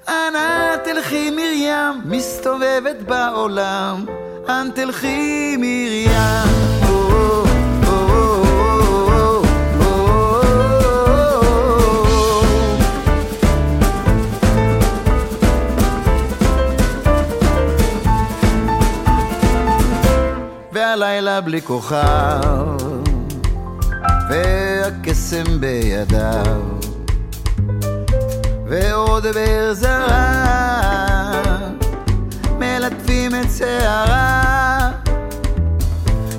אנה 0.08 0.76
תלכי 0.84 1.30
מרים 1.30 2.02
מסתובבת 2.06 3.02
בעולם 3.08 4.06
אנ 4.50 4.70
תלכי 4.76 5.56
מרים 5.58 6.73
והלילה 21.04 21.42
בלי 21.42 21.62
כוכב, 21.62 22.78
והקסם 24.30 25.60
בידיו, 25.60 26.62
ועוד 28.68 29.24
באר 29.24 29.74
זרה, 29.74 31.42
מלטפים 32.60 33.32
את 33.36 33.48
שערה. 33.58 34.92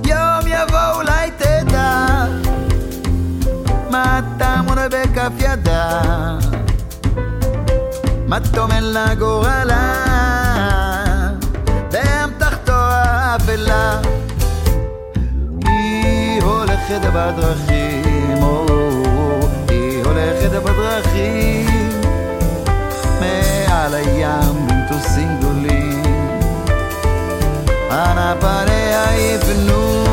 יום 0.06 0.46
יבוא 0.46 0.92
אולי 0.94 1.30
תדע, 1.30 2.24
מה 3.90 4.18
הטעם 4.18 4.66
כף 5.14 5.32
ידה, 5.38 6.00
מה 8.28 8.40
תאמר 8.40 8.80
לה 8.80 9.14
גורלה, 9.14 9.94
באמתחתו 11.92 12.72
האפלה. 12.72 14.23
הולכת 16.44 17.00
בדרכים, 17.14 18.42
או, 18.42 18.66
היא 19.68 20.04
הולכת 20.04 20.50
בדרכים, 20.50 21.90
מעל 23.20 23.94
הים 23.94 24.66
במטוסים 24.66 25.28
גדולים. 25.38 26.02
אנה 27.90 28.34
פניה 28.40 29.04
יפנו, 29.18 30.04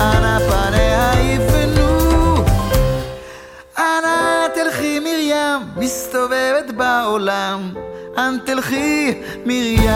אנה 0.00 0.38
פניה 0.50 1.12
יפנו. 1.20 2.36
אנה 3.78 4.46
תלכי 4.54 4.98
מרים, 4.98 5.68
מסתובבת 5.76 6.70
בעולם, 6.76 7.74
אנ 8.18 8.36
תלכי 8.44 9.22
מרים. 9.46 9.90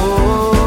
או, 0.00 0.61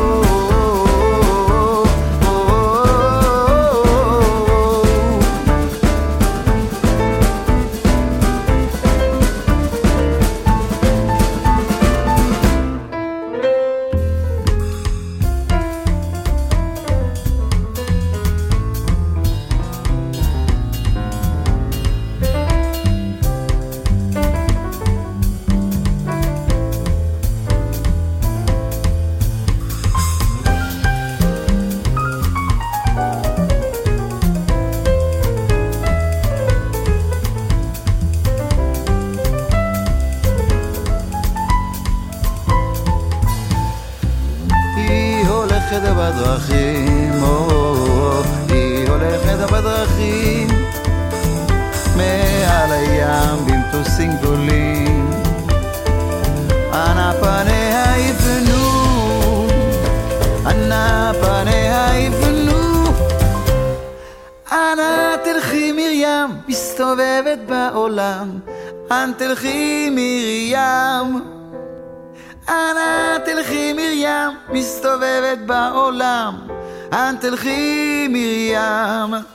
אנ 76.96 77.16
תלכי 77.22 78.08
מרים. 78.08 79.35